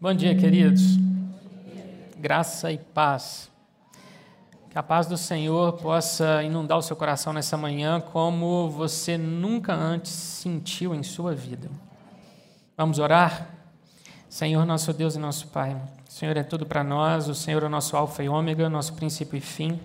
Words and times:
Bom 0.00 0.14
dia, 0.14 0.32
queridos. 0.32 0.96
Graça 2.16 2.70
e 2.70 2.78
paz. 2.78 3.50
Que 4.70 4.78
a 4.78 4.82
paz 4.82 5.08
do 5.08 5.16
Senhor 5.16 5.72
possa 5.72 6.40
inundar 6.44 6.78
o 6.78 6.82
seu 6.82 6.94
coração 6.94 7.32
nessa 7.32 7.56
manhã 7.56 8.00
como 8.00 8.70
você 8.70 9.18
nunca 9.18 9.74
antes 9.74 10.12
sentiu 10.12 10.94
em 10.94 11.02
sua 11.02 11.34
vida. 11.34 11.68
Vamos 12.76 13.00
orar? 13.00 13.50
Senhor, 14.28 14.64
nosso 14.64 14.92
Deus 14.92 15.16
e 15.16 15.18
nosso 15.18 15.48
Pai, 15.48 15.74
o 16.08 16.12
Senhor 16.12 16.36
é 16.36 16.44
tudo 16.44 16.64
para 16.64 16.84
nós, 16.84 17.28
o 17.28 17.34
Senhor 17.34 17.64
é 17.64 17.68
nosso 17.68 17.96
Alfa 17.96 18.22
e 18.22 18.28
Ômega, 18.28 18.70
nosso 18.70 18.94
princípio 18.94 19.36
e 19.36 19.40
fim. 19.40 19.80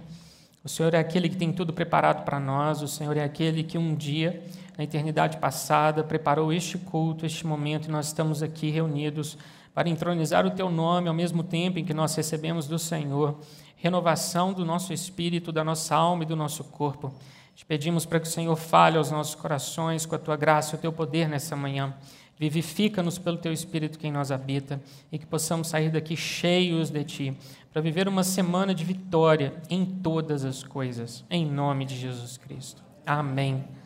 O 0.64 0.70
Senhor 0.70 0.93
é 0.93 1.00
aquele 1.00 1.27
que 1.27 1.38
tem 1.38 1.52
tudo 1.52 1.73
preparado 1.73 2.23
para 2.23 2.39
nós, 2.39 2.84
o 2.84 2.88
Senhor 2.88 3.18
é 3.18 3.23
aquele 3.23 3.64
que 3.64 3.80
um 3.80 3.95
dia, 3.95 4.43
na 4.77 4.84
eternidade 4.84 5.38
passada, 5.38 6.04
preparou 6.04 6.54
este 6.54 6.77
culto, 6.77 7.25
este 7.25 7.48
momento, 7.48 7.88
e 7.88 7.91
nós 7.91 8.05
estamos 8.05 8.43
aqui 8.43 8.70
reunidos 8.70 9.39
para 9.74 9.90
entronizar 9.90 10.46
o 10.46 10.52
teu 10.52 10.70
nome 10.70 11.08
ao 11.08 11.14
mesmo 11.14 11.44
tempo 11.44 11.80
em 11.80 11.86
que 11.86 11.94
nós 11.94 12.16
recebemos 12.16 12.68
do 12.68 12.77
Senhor 12.77 13.40
renovação 13.84 14.54
do 14.54 14.64
nosso 14.64 14.94
espírito, 14.94 15.52
da 15.52 15.62
nossa 15.62 15.94
alma 15.94 16.23
e 16.23 16.26
do 16.26 16.38
nosso 16.38 16.64
corpo. 16.64 17.14
Te 17.54 17.66
pedimos 17.66 18.05
para 18.05 18.17
que 18.17 18.28
o 18.28 18.31
Senhor 18.31 18.55
fale 18.55 18.98
aos 18.98 19.12
nossos 19.12 19.36
corações 19.36 20.05
com 20.05 20.16
a 20.16 20.20
tua 20.20 20.38
graça 20.38 20.73
e 20.73 20.80
o 20.80 20.81
teu 20.81 20.94
poder 20.94 21.28
nessa 21.28 21.54
manhã. 21.54 21.94
Vivifica-nos 22.40 23.17
pelo 23.17 23.38
teu 23.38 23.52
espírito 23.52 24.00
que 24.00 24.08
em 24.08 24.12
nós 24.12 24.31
habita 24.31 24.81
e 25.12 25.20
que 25.20 25.26
possamos 25.26 25.67
sair 25.67 25.92
daqui 25.92 26.16
cheios 26.16 26.90
de 26.90 27.03
ti 27.03 27.38
para 27.73 27.81
viver 27.81 28.08
uma 28.08 28.23
semana 28.23 28.73
de 28.73 28.86
vitória 28.86 29.53
em 29.70 29.84
todas 29.84 30.45
as 30.45 30.64
coisas, 30.64 31.26
em 31.30 31.45
nome 31.45 31.84
de 31.84 31.98
Jesus 31.98 32.38
Cristo. 32.38 32.81
Amém. 33.05 33.83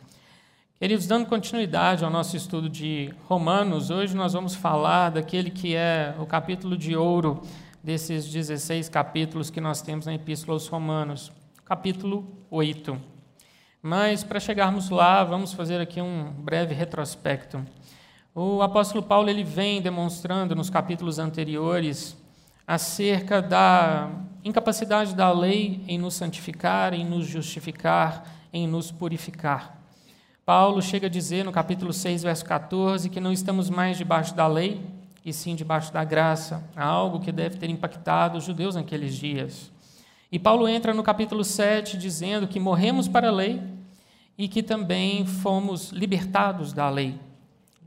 Queridos, 0.79 1.07
dando 1.07 1.25
continuidade 1.25 2.05
ao 2.05 2.11
nosso 2.11 2.37
estudo 2.37 2.69
de 2.69 3.11
Romanos, 3.27 3.89
hoje 3.89 4.15
nós 4.15 4.33
vamos 4.33 4.53
falar 4.53 5.09
daquele 5.09 5.49
que 5.49 5.75
é 5.75 6.13
o 6.19 6.25
capítulo 6.27 6.77
de 6.77 6.95
ouro 6.95 7.41
desses 7.83 8.31
16 8.31 8.87
capítulos 8.87 9.49
que 9.49 9.59
nós 9.59 9.81
temos 9.81 10.05
na 10.05 10.13
Epístola 10.13 10.53
aos 10.53 10.67
Romanos, 10.67 11.31
capítulo 11.65 12.31
8. 12.51 12.95
Mas 13.81 14.23
para 14.23 14.39
chegarmos 14.39 14.91
lá, 14.91 15.23
vamos 15.23 15.51
fazer 15.51 15.81
aqui 15.81 15.99
um 15.99 16.31
breve 16.31 16.75
retrospecto. 16.75 17.65
O 18.35 18.61
apóstolo 18.61 19.01
Paulo 19.01 19.31
ele 19.31 19.43
vem 19.43 19.81
demonstrando 19.81 20.55
nos 20.55 20.69
capítulos 20.69 21.17
anteriores 21.17 22.15
acerca 22.67 23.41
da 23.41 24.11
incapacidade 24.43 25.15
da 25.15 25.31
lei 25.31 25.83
em 25.87 25.97
nos 25.97 26.13
santificar, 26.13 26.93
em 26.93 27.03
nos 27.03 27.25
justificar, 27.25 28.31
em 28.53 28.67
nos 28.67 28.91
purificar. 28.91 29.76
Paulo 30.47 30.81
chega 30.81 31.07
a 31.07 31.09
dizer 31.09 31.43
no 31.43 31.51
capítulo 31.51 31.91
6, 31.91 32.23
verso 32.23 32.45
14, 32.45 33.09
que 33.09 33.19
não 33.19 33.33
estamos 33.33 33.69
mais 33.69 33.97
debaixo 33.97 34.33
da 34.33 34.47
lei, 34.47 34.79
e 35.25 35.33
sim 35.33 35.55
debaixo 35.55 35.91
da 35.91 36.05
graça, 36.05 36.63
algo 36.73 37.19
que 37.19 37.33
deve 37.33 37.57
ter 37.57 37.69
impactado 37.69 38.37
os 38.37 38.45
judeus 38.45 38.75
naqueles 38.75 39.13
dias. 39.15 39.69
E 40.31 40.39
Paulo 40.39 40.65
entra 40.65 40.93
no 40.93 41.03
capítulo 41.03 41.43
7 41.43 41.97
dizendo 41.97 42.47
que 42.47 42.61
morremos 42.61 43.09
para 43.09 43.27
a 43.27 43.31
lei 43.31 43.61
e 44.37 44.47
que 44.47 44.63
também 44.63 45.25
fomos 45.25 45.89
libertados 45.89 46.71
da 46.71 46.89
lei. 46.89 47.19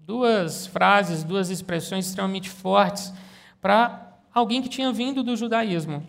Duas 0.06 0.66
frases, 0.66 1.24
duas 1.24 1.48
expressões 1.48 2.08
extremamente 2.08 2.50
fortes 2.50 3.10
para 3.58 4.18
alguém 4.34 4.60
que 4.60 4.68
tinha 4.68 4.92
vindo 4.92 5.22
do 5.22 5.34
judaísmo. 5.34 6.06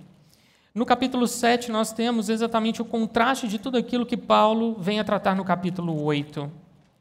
No 0.73 0.85
capítulo 0.85 1.27
7, 1.27 1.69
nós 1.69 1.91
temos 1.91 2.29
exatamente 2.29 2.81
o 2.81 2.85
contraste 2.85 3.45
de 3.45 3.59
tudo 3.59 3.77
aquilo 3.77 4.05
que 4.05 4.15
Paulo 4.15 4.77
vem 4.79 5.01
a 5.01 5.03
tratar 5.03 5.35
no 5.35 5.43
capítulo 5.43 6.01
8. 6.01 6.49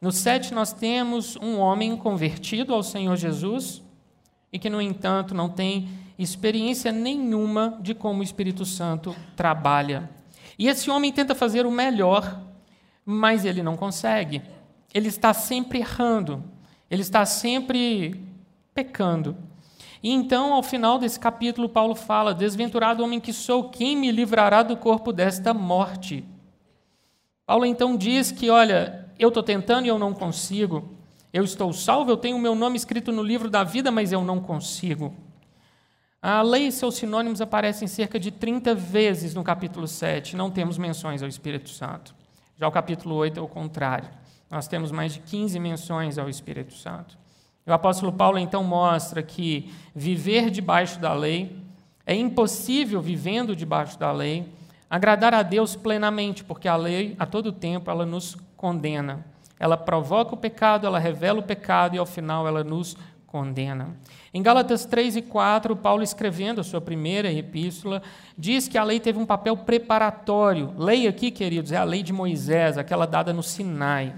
No 0.00 0.10
7, 0.10 0.52
nós 0.52 0.72
temos 0.72 1.36
um 1.36 1.58
homem 1.58 1.96
convertido 1.96 2.74
ao 2.74 2.82
Senhor 2.82 3.16
Jesus 3.16 3.80
e 4.52 4.58
que, 4.58 4.68
no 4.68 4.80
entanto, 4.80 5.36
não 5.36 5.48
tem 5.48 5.88
experiência 6.18 6.90
nenhuma 6.90 7.78
de 7.80 7.94
como 7.94 8.18
o 8.18 8.24
Espírito 8.24 8.64
Santo 8.64 9.14
trabalha. 9.36 10.10
E 10.58 10.66
esse 10.66 10.90
homem 10.90 11.12
tenta 11.12 11.32
fazer 11.32 11.64
o 11.64 11.70
melhor, 11.70 12.40
mas 13.06 13.44
ele 13.44 13.62
não 13.62 13.76
consegue. 13.76 14.42
Ele 14.92 15.06
está 15.06 15.32
sempre 15.32 15.78
errando, 15.78 16.42
ele 16.90 17.02
está 17.02 17.24
sempre 17.24 18.20
pecando. 18.74 19.36
E 20.02 20.10
então, 20.10 20.54
ao 20.54 20.62
final 20.62 20.98
desse 20.98 21.20
capítulo, 21.20 21.68
Paulo 21.68 21.94
fala: 21.94 22.34
Desventurado 22.34 23.02
homem 23.02 23.20
que 23.20 23.32
sou, 23.32 23.68
quem 23.68 23.96
me 23.96 24.10
livrará 24.10 24.62
do 24.62 24.76
corpo 24.76 25.12
desta 25.12 25.52
morte? 25.52 26.24
Paulo 27.44 27.66
então 27.66 27.96
diz 27.96 28.30
que, 28.30 28.48
olha, 28.48 29.08
eu 29.18 29.28
estou 29.28 29.42
tentando 29.42 29.84
e 29.84 29.88
eu 29.88 29.98
não 29.98 30.14
consigo. 30.14 30.96
Eu 31.32 31.44
estou 31.44 31.72
salvo, 31.72 32.10
eu 32.10 32.16
tenho 32.16 32.36
o 32.36 32.40
meu 32.40 32.54
nome 32.54 32.76
escrito 32.76 33.12
no 33.12 33.22
livro 33.22 33.50
da 33.50 33.62
vida, 33.62 33.90
mas 33.90 34.10
eu 34.10 34.22
não 34.24 34.40
consigo. 34.40 35.14
A 36.22 36.42
lei 36.42 36.66
e 36.66 36.72
seus 36.72 36.96
sinônimos 36.96 37.40
aparecem 37.40 37.88
cerca 37.88 38.18
de 38.18 38.30
30 38.30 38.74
vezes 38.74 39.34
no 39.34 39.42
capítulo 39.42 39.86
7. 39.86 40.36
Não 40.36 40.50
temos 40.50 40.76
menções 40.76 41.22
ao 41.22 41.28
Espírito 41.28 41.70
Santo. 41.70 42.14
Já 42.56 42.68
o 42.68 42.72
capítulo 42.72 43.14
8 43.14 43.38
é 43.38 43.42
o 43.42 43.48
contrário. 43.48 44.08
Nós 44.50 44.68
temos 44.68 44.90
mais 44.90 45.14
de 45.14 45.20
15 45.20 45.58
menções 45.58 46.18
ao 46.18 46.28
Espírito 46.28 46.74
Santo. 46.74 47.16
O 47.66 47.72
apóstolo 47.72 48.12
Paulo 48.12 48.38
então 48.38 48.64
mostra 48.64 49.22
que 49.22 49.72
viver 49.94 50.50
debaixo 50.50 50.98
da 50.98 51.12
lei 51.12 51.56
é 52.06 52.14
impossível 52.14 53.00
vivendo 53.00 53.54
debaixo 53.54 53.98
da 53.98 54.10
lei 54.10 54.48
agradar 54.90 55.32
a 55.32 55.42
Deus 55.42 55.76
plenamente, 55.76 56.42
porque 56.42 56.66
a 56.66 56.74
lei 56.74 57.14
a 57.16 57.24
todo 57.24 57.52
tempo 57.52 57.90
ela 57.90 58.04
nos 58.04 58.36
condena. 58.56 59.24
Ela 59.58 59.76
provoca 59.76 60.34
o 60.34 60.38
pecado, 60.38 60.86
ela 60.86 60.98
revela 60.98 61.38
o 61.38 61.44
pecado 61.44 61.94
e 61.94 61.98
ao 61.98 62.06
final 62.06 62.48
ela 62.48 62.64
nos 62.64 62.96
condena. 63.26 63.96
Em 64.34 64.42
Gálatas 64.42 64.84
3 64.84 65.16
e 65.16 65.22
4, 65.22 65.76
Paulo 65.76 66.02
escrevendo 66.02 66.60
a 66.60 66.64
sua 66.64 66.80
primeira 66.80 67.32
epístola, 67.32 68.02
diz 68.36 68.66
que 68.66 68.76
a 68.76 68.82
lei 68.82 68.98
teve 68.98 69.20
um 69.20 69.26
papel 69.26 69.56
preparatório. 69.56 70.74
Lei 70.76 71.06
aqui, 71.06 71.30
queridos, 71.30 71.70
é 71.70 71.76
a 71.76 71.84
lei 71.84 72.02
de 72.02 72.12
Moisés, 72.12 72.76
aquela 72.76 73.06
dada 73.06 73.32
no 73.32 73.42
Sinai. 73.42 74.12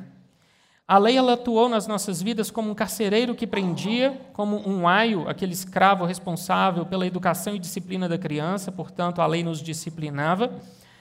A 0.92 0.98
lei 0.98 1.16
ela 1.16 1.32
atuou 1.32 1.70
nas 1.70 1.86
nossas 1.86 2.20
vidas 2.20 2.50
como 2.50 2.70
um 2.70 2.74
carcereiro 2.74 3.34
que 3.34 3.46
prendia, 3.46 4.20
como 4.34 4.58
um 4.68 4.86
aio, 4.86 5.26
aquele 5.26 5.54
escravo 5.54 6.04
responsável 6.04 6.84
pela 6.84 7.06
educação 7.06 7.56
e 7.56 7.58
disciplina 7.58 8.06
da 8.06 8.18
criança, 8.18 8.70
portanto, 8.70 9.22
a 9.22 9.26
lei 9.26 9.42
nos 9.42 9.62
disciplinava. 9.62 10.52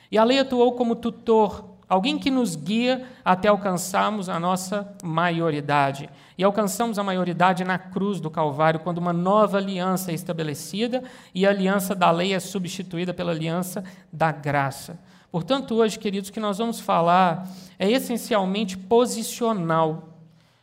E 0.09 0.17
a 0.17 0.23
lei 0.23 0.39
atuou 0.39 0.71
como 0.75 0.95
tutor, 0.95 1.75
alguém 1.89 2.17
que 2.17 2.31
nos 2.31 2.55
guia 2.55 3.05
até 3.25 3.49
alcançarmos 3.49 4.29
a 4.29 4.39
nossa 4.39 4.95
maioridade. 5.03 6.09
E 6.37 6.43
alcançamos 6.45 6.97
a 6.97 7.03
maioridade 7.03 7.65
na 7.65 7.77
cruz 7.77 8.21
do 8.21 8.29
Calvário, 8.29 8.79
quando 8.79 8.99
uma 8.99 9.11
nova 9.11 9.57
aliança 9.57 10.11
é 10.11 10.13
estabelecida 10.13 11.03
e 11.35 11.45
a 11.45 11.49
aliança 11.49 11.93
da 11.93 12.09
lei 12.11 12.33
é 12.33 12.39
substituída 12.39 13.13
pela 13.13 13.33
aliança 13.33 13.83
da 14.09 14.31
graça. 14.31 14.97
Portanto, 15.31 15.75
hoje, 15.75 15.97
queridos, 15.97 16.29
o 16.29 16.33
que 16.33 16.39
nós 16.39 16.57
vamos 16.57 16.79
falar 16.79 17.47
é 17.79 17.89
essencialmente 17.89 18.77
posicional. 18.77 20.09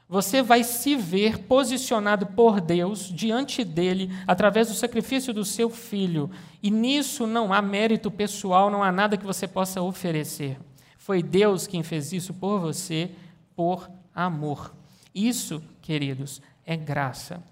Você 0.09 0.43
vai 0.43 0.63
se 0.65 0.95
ver 0.95 1.39
posicionado 1.39 2.27
por 2.27 2.61
Deus 2.61 3.13
diante 3.13 3.65
dele 3.65 4.11
através 4.27 4.69
do 4.69 4.75
sacrifício 4.75 5.33
do 5.33 5.45
seu 5.45 5.69
filho. 5.69 6.31
E 6.63 6.71
nisso 6.71 7.27
não 7.27 7.53
há 7.53 7.61
mérito 7.61 8.11
pessoal, 8.11 8.71
não 8.71 8.83
há 8.83 8.93
nada 8.93 9.17
que 9.17 9.27
você 9.27 9.47
possa 9.47 9.83
oferecer. 9.83 10.59
Foi 10.97 11.23
Deus 11.23 11.67
quem 11.67 11.83
fez 11.83 12.13
isso 12.13 12.35
por 12.35 12.59
você, 12.59 13.11
por 13.57 13.91
amor. 14.15 14.75
Isso, 15.15 15.63
queridos, 15.81 16.41
é 16.65 16.77
graça. 16.77 17.43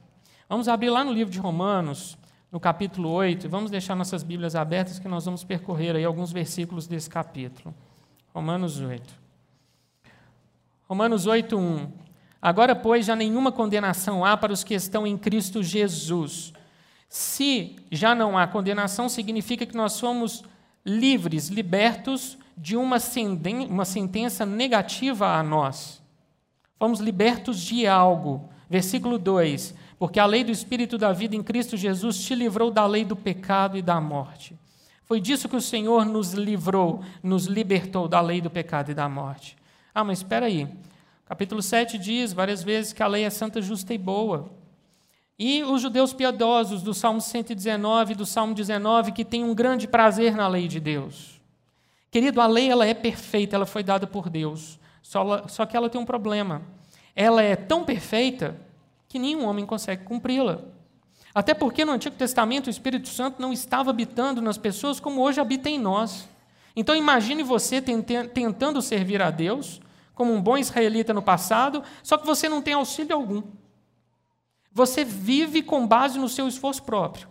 Vamos 0.48 0.68
abrir 0.68 0.90
lá 0.90 1.02
no 1.02 1.12
livro 1.12 1.32
de 1.32 1.38
Romanos, 1.38 2.16
no 2.50 2.60
capítulo 2.60 3.10
8, 3.10 3.48
vamos 3.48 3.70
deixar 3.70 3.94
nossas 3.94 4.22
Bíblias 4.22 4.54
abertas 4.54 4.98
que 4.98 5.08
nós 5.08 5.24
vamos 5.24 5.44
percorrer 5.44 5.96
aí 5.96 6.04
alguns 6.04 6.32
versículos 6.32 6.86
desse 6.86 7.10
capítulo. 7.10 7.74
Romanos 8.32 8.80
8. 8.80 9.14
Romanos 10.88 11.26
8, 11.26 11.56
1. 11.56 11.92
Agora, 12.40 12.76
pois, 12.76 13.06
já 13.06 13.16
nenhuma 13.16 13.50
condenação 13.50 14.24
há 14.24 14.36
para 14.36 14.52
os 14.52 14.62
que 14.62 14.74
estão 14.74 15.06
em 15.06 15.18
Cristo 15.18 15.62
Jesus. 15.62 16.52
Se 17.08 17.76
já 17.90 18.14
não 18.14 18.38
há 18.38 18.46
condenação, 18.46 19.08
significa 19.08 19.66
que 19.66 19.76
nós 19.76 19.94
somos 19.94 20.44
livres, 20.84 21.48
libertos 21.48 22.38
de 22.56 22.76
uma 22.76 22.98
sentença 23.84 24.46
negativa 24.46 25.36
a 25.36 25.42
nós. 25.42 26.00
Fomos 26.78 27.00
libertos 27.00 27.60
de 27.60 27.86
algo. 27.86 28.48
Versículo 28.68 29.18
2: 29.18 29.74
Porque 29.98 30.20
a 30.20 30.26
lei 30.26 30.44
do 30.44 30.52
Espírito 30.52 30.98
da 30.98 31.12
vida 31.12 31.34
em 31.34 31.42
Cristo 31.42 31.76
Jesus 31.76 32.18
te 32.18 32.34
livrou 32.34 32.70
da 32.70 32.86
lei 32.86 33.04
do 33.04 33.16
pecado 33.16 33.76
e 33.76 33.82
da 33.82 34.00
morte. 34.00 34.58
Foi 35.04 35.20
disso 35.20 35.48
que 35.48 35.56
o 35.56 35.60
Senhor 35.60 36.04
nos 36.04 36.32
livrou, 36.32 37.02
nos 37.22 37.46
libertou 37.46 38.08
da 38.08 38.20
lei 38.20 38.40
do 38.40 38.50
pecado 38.50 38.90
e 38.90 38.94
da 38.94 39.08
morte. 39.08 39.56
Ah, 39.94 40.04
mas 40.04 40.18
espera 40.18 40.46
aí. 40.46 40.68
Capítulo 41.24 41.62
7 41.62 41.96
diz 41.96 42.32
várias 42.32 42.62
vezes 42.62 42.92
que 42.92 43.02
a 43.02 43.06
lei 43.06 43.24
é 43.24 43.30
santa, 43.30 43.62
justa 43.62 43.94
e 43.94 43.98
boa. 43.98 44.50
E 45.38 45.62
os 45.62 45.80
judeus 45.80 46.12
piedosos 46.12 46.82
do 46.82 46.92
Salmo 46.92 47.20
119 47.20 48.12
e 48.12 48.16
do 48.16 48.26
Salmo 48.26 48.54
19 48.54 49.12
que 49.12 49.24
têm 49.24 49.44
um 49.44 49.54
grande 49.54 49.86
prazer 49.86 50.34
na 50.34 50.48
lei 50.48 50.68
de 50.68 50.80
Deus. 50.80 51.40
Querido, 52.10 52.40
a 52.40 52.46
lei 52.46 52.70
ela 52.70 52.86
é 52.86 52.94
perfeita, 52.94 53.56
ela 53.56 53.66
foi 53.66 53.82
dada 53.82 54.06
por 54.06 54.28
Deus. 54.28 54.78
Só, 55.02 55.46
só 55.46 55.64
que 55.66 55.76
ela 55.76 55.88
tem 55.88 56.00
um 56.00 56.06
problema 56.06 56.62
ela 57.16 57.42
é 57.42 57.56
tão 57.56 57.82
perfeita 57.82 58.54
que 59.16 59.18
nenhum 59.18 59.46
homem 59.46 59.64
consegue 59.64 60.04
cumpri-la. 60.04 60.58
Até 61.34 61.54
porque 61.54 61.86
no 61.86 61.92
Antigo 61.92 62.14
Testamento 62.16 62.66
o 62.66 62.70
Espírito 62.70 63.08
Santo 63.08 63.40
não 63.40 63.50
estava 63.50 63.88
habitando 63.88 64.42
nas 64.42 64.58
pessoas 64.58 65.00
como 65.00 65.22
hoje 65.22 65.40
habita 65.40 65.70
em 65.70 65.78
nós. 65.78 66.28
Então 66.74 66.94
imagine 66.94 67.42
você 67.42 67.80
tentando 67.80 68.82
servir 68.82 69.22
a 69.22 69.30
Deus, 69.30 69.80
como 70.14 70.34
um 70.34 70.40
bom 70.40 70.58
israelita 70.58 71.14
no 71.14 71.22
passado, 71.22 71.82
só 72.02 72.18
que 72.18 72.26
você 72.26 72.46
não 72.46 72.60
tem 72.60 72.74
auxílio 72.74 73.16
algum. 73.16 73.42
Você 74.70 75.02
vive 75.02 75.62
com 75.62 75.86
base 75.86 76.18
no 76.18 76.28
seu 76.28 76.46
esforço 76.46 76.82
próprio. 76.82 77.26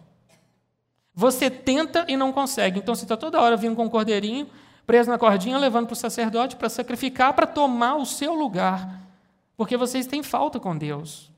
Você 1.13 1.51
tenta 1.51 2.03
e 2.07 2.17
não 2.17 2.31
consegue. 2.31 2.79
Então 2.79 2.95
você 2.95 3.05
está 3.05 3.15
toda 3.15 3.39
hora 3.39 3.55
vindo 3.55 3.75
com 3.75 3.85
um 3.85 3.89
cordeirinho, 3.89 4.49
preso 4.87 5.11
na 5.11 5.19
cordinha, 5.19 5.59
levando 5.59 5.85
para 5.85 5.93
o 5.93 5.95
sacerdote 5.95 6.55
para 6.55 6.67
sacrificar, 6.67 7.33
para 7.33 7.45
tomar 7.45 7.95
o 7.95 8.07
seu 8.07 8.33
lugar. 8.33 9.01
Porque 9.55 9.77
vocês 9.77 10.07
têm 10.07 10.23
falta 10.23 10.59
com 10.59 10.75
Deus. 10.75 11.34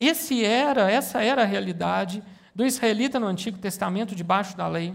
Esse 0.00 0.42
era, 0.44 0.90
essa 0.90 1.22
era 1.22 1.42
a 1.42 1.46
realidade 1.46 2.22
do 2.54 2.64
israelita 2.64 3.20
no 3.20 3.26
Antigo 3.26 3.58
Testamento, 3.58 4.14
debaixo 4.14 4.56
da 4.56 4.66
lei. 4.66 4.94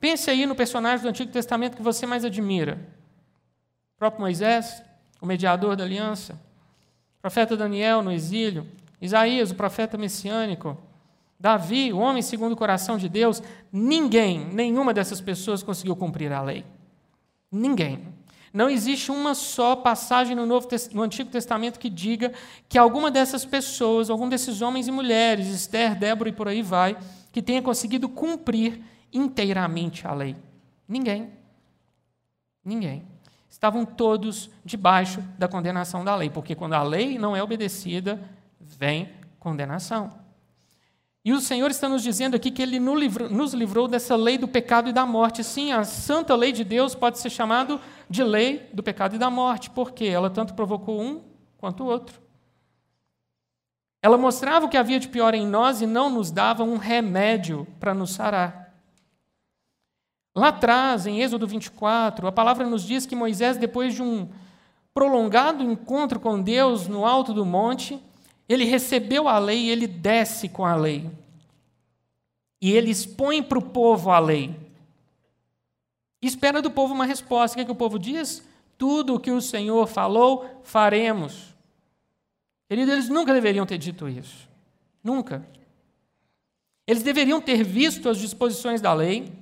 Pense 0.00 0.30
aí 0.30 0.46
no 0.46 0.54
personagem 0.54 1.02
do 1.02 1.08
Antigo 1.08 1.30
Testamento 1.30 1.76
que 1.76 1.82
você 1.82 2.06
mais 2.06 2.24
admira. 2.24 2.78
O 3.94 3.98
próprio 3.98 4.22
Moisés, 4.22 4.82
o 5.20 5.26
mediador 5.26 5.76
da 5.76 5.84
aliança. 5.84 6.34
O 7.18 7.20
profeta 7.20 7.56
Daniel 7.56 8.02
no 8.02 8.12
exílio. 8.12 8.66
Isaías, 9.00 9.50
o 9.50 9.54
profeta 9.54 9.98
messiânico. 9.98 10.76
Davi, 11.38 11.92
o 11.92 11.98
homem 11.98 12.22
segundo 12.22 12.52
o 12.52 12.56
coração 12.56 12.96
de 12.96 13.08
Deus. 13.08 13.42
Ninguém, 13.70 14.46
nenhuma 14.46 14.94
dessas 14.94 15.20
pessoas 15.20 15.62
conseguiu 15.62 15.94
cumprir 15.94 16.32
a 16.32 16.40
lei. 16.42 16.64
Ninguém. 17.52 18.15
Não 18.52 18.70
existe 18.70 19.10
uma 19.10 19.34
só 19.34 19.76
passagem 19.76 20.34
no, 20.34 20.46
Novo, 20.46 20.68
no 20.92 21.02
Antigo 21.02 21.30
Testamento 21.30 21.78
que 21.78 21.90
diga 21.90 22.32
que 22.68 22.78
alguma 22.78 23.10
dessas 23.10 23.44
pessoas, 23.44 24.08
algum 24.08 24.28
desses 24.28 24.62
homens 24.62 24.88
e 24.88 24.90
mulheres, 24.90 25.48
Esther, 25.48 25.96
Débora 25.96 26.30
e 26.30 26.32
por 26.32 26.48
aí 26.48 26.62
vai, 26.62 26.96
que 27.32 27.42
tenha 27.42 27.60
conseguido 27.60 28.08
cumprir 28.08 28.80
inteiramente 29.12 30.06
a 30.06 30.12
lei. 30.12 30.36
Ninguém. 30.88 31.30
Ninguém. 32.64 33.04
Estavam 33.48 33.84
todos 33.84 34.50
debaixo 34.64 35.22
da 35.38 35.48
condenação 35.48 36.04
da 36.04 36.14
lei, 36.14 36.28
porque 36.28 36.54
quando 36.54 36.74
a 36.74 36.82
lei 36.82 37.18
não 37.18 37.34
é 37.34 37.42
obedecida, 37.42 38.20
vem 38.60 39.10
condenação. 39.38 40.25
E 41.26 41.32
o 41.32 41.40
Senhor 41.40 41.72
está 41.72 41.88
nos 41.88 42.04
dizendo 42.04 42.36
aqui 42.36 42.52
que 42.52 42.62
Ele 42.62 42.78
nos 42.78 43.52
livrou 43.52 43.88
dessa 43.88 44.14
lei 44.14 44.38
do 44.38 44.46
pecado 44.46 44.88
e 44.88 44.92
da 44.92 45.04
morte. 45.04 45.42
Sim, 45.42 45.72
a 45.72 45.82
santa 45.82 46.36
lei 46.36 46.52
de 46.52 46.62
Deus 46.62 46.94
pode 46.94 47.18
ser 47.18 47.30
chamada 47.30 47.80
de 48.08 48.22
lei 48.22 48.70
do 48.72 48.80
pecado 48.80 49.16
e 49.16 49.18
da 49.18 49.28
morte, 49.28 49.68
porque 49.70 50.04
ela 50.04 50.30
tanto 50.30 50.54
provocou 50.54 51.02
um 51.02 51.20
quanto 51.58 51.82
o 51.82 51.86
outro. 51.88 52.22
Ela 54.00 54.16
mostrava 54.16 54.66
o 54.66 54.68
que 54.68 54.76
havia 54.76 55.00
de 55.00 55.08
pior 55.08 55.34
em 55.34 55.44
nós 55.44 55.82
e 55.82 55.86
não 55.86 56.08
nos 56.08 56.30
dava 56.30 56.62
um 56.62 56.76
remédio 56.76 57.66
para 57.80 57.92
nos 57.92 58.12
sarar. 58.12 58.72
Lá 60.32 60.50
atrás, 60.50 61.08
em 61.08 61.22
Êxodo 61.22 61.44
24, 61.44 62.28
a 62.28 62.30
palavra 62.30 62.64
nos 62.68 62.84
diz 62.84 63.04
que 63.04 63.16
Moisés, 63.16 63.56
depois 63.56 63.94
de 63.94 64.00
um 64.00 64.28
prolongado 64.94 65.64
encontro 65.64 66.20
com 66.20 66.40
Deus 66.40 66.86
no 66.86 67.04
alto 67.04 67.34
do 67.34 67.44
monte, 67.44 68.00
ele 68.48 68.64
recebeu 68.64 69.28
a 69.28 69.38
lei 69.38 69.64
e 69.64 69.70
ele 69.70 69.86
desce 69.86 70.48
com 70.48 70.64
a 70.64 70.76
lei. 70.76 71.10
E 72.60 72.72
ele 72.72 72.90
expõe 72.90 73.42
para 73.42 73.58
o 73.58 73.62
povo 73.62 74.10
a 74.10 74.18
lei. 74.18 74.54
Espera 76.22 76.62
do 76.62 76.70
povo 76.70 76.94
uma 76.94 77.04
resposta. 77.04 77.54
O 77.54 77.56
que, 77.56 77.62
é 77.62 77.64
que 77.64 77.72
o 77.72 77.76
povo 77.76 77.98
diz? 77.98 78.42
Tudo 78.78 79.14
o 79.14 79.20
que 79.20 79.30
o 79.30 79.40
Senhor 79.40 79.86
falou, 79.86 80.60
faremos. 80.62 81.54
Querido, 82.68 82.92
eles 82.92 83.08
nunca 83.08 83.32
deveriam 83.32 83.66
ter 83.66 83.78
dito 83.78 84.08
isso. 84.08 84.48
Nunca. 85.02 85.46
Eles 86.86 87.02
deveriam 87.02 87.40
ter 87.40 87.64
visto 87.64 88.08
as 88.08 88.18
disposições 88.18 88.80
da 88.80 88.92
lei, 88.92 89.32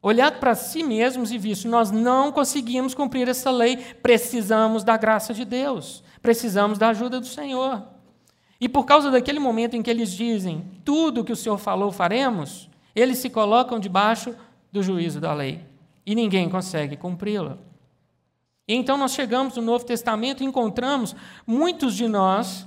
olhado 0.00 0.40
para 0.40 0.54
si 0.54 0.82
mesmos 0.82 1.30
e 1.30 1.38
visto: 1.38 1.68
nós 1.68 1.90
não 1.90 2.32
conseguimos 2.32 2.94
cumprir 2.94 3.28
essa 3.28 3.50
lei, 3.50 3.76
precisamos 3.76 4.82
da 4.82 4.96
graça 4.96 5.32
de 5.32 5.44
Deus, 5.44 6.02
precisamos 6.20 6.78
da 6.78 6.88
ajuda 6.88 7.20
do 7.20 7.26
Senhor. 7.26 7.91
E 8.62 8.68
por 8.68 8.86
causa 8.86 9.10
daquele 9.10 9.40
momento 9.40 9.74
em 9.74 9.82
que 9.82 9.90
eles 9.90 10.12
dizem 10.12 10.64
tudo 10.84 11.20
o 11.20 11.24
que 11.24 11.32
o 11.32 11.36
Senhor 11.36 11.58
falou 11.58 11.90
faremos, 11.90 12.70
eles 12.94 13.18
se 13.18 13.28
colocam 13.28 13.76
debaixo 13.76 14.36
do 14.70 14.84
juízo 14.84 15.20
da 15.20 15.34
lei. 15.34 15.66
E 16.06 16.14
ninguém 16.14 16.48
consegue 16.48 16.96
cumpri-la. 16.96 17.58
Então 18.68 18.96
nós 18.96 19.14
chegamos 19.14 19.56
no 19.56 19.62
Novo 19.62 19.84
Testamento 19.84 20.44
e 20.44 20.46
encontramos 20.46 21.16
muitos 21.44 21.96
de 21.96 22.06
nós, 22.06 22.64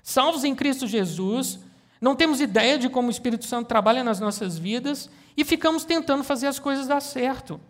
salvos 0.00 0.44
em 0.44 0.54
Cristo 0.54 0.86
Jesus, 0.86 1.58
não 2.00 2.14
temos 2.14 2.40
ideia 2.40 2.78
de 2.78 2.88
como 2.88 3.08
o 3.08 3.10
Espírito 3.10 3.44
Santo 3.44 3.66
trabalha 3.66 4.04
nas 4.04 4.20
nossas 4.20 4.56
vidas 4.56 5.10
e 5.36 5.44
ficamos 5.44 5.84
tentando 5.84 6.22
fazer 6.22 6.46
as 6.46 6.60
coisas 6.60 6.86
dar 6.86 7.00
certo. 7.00 7.60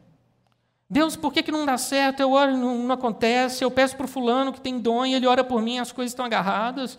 Deus, 0.91 1.17
por 1.17 1.33
que, 1.33 1.43
que 1.43 1.51
não 1.51 1.65
dá 1.65 1.79
certo? 1.79 2.21
Eu 2.21 2.33
oro 2.33 2.51
e 2.51 2.55
não, 2.55 2.77
não 2.81 2.95
acontece. 2.95 3.65
Eu 3.65 3.71
peço 3.71 3.97
para 3.97 4.05
o 4.05 4.09
fulano 4.09 4.53
que 4.53 4.61
tem 4.61 4.79
dom 4.79 5.07
e 5.07 5.15
ele 5.15 5.27
ora 5.27 5.43
por 5.43 5.63
mim, 5.63 5.79
as 5.79 5.91
coisas 5.91 6.13
estão 6.13 6.27
agarradas. 6.27 6.99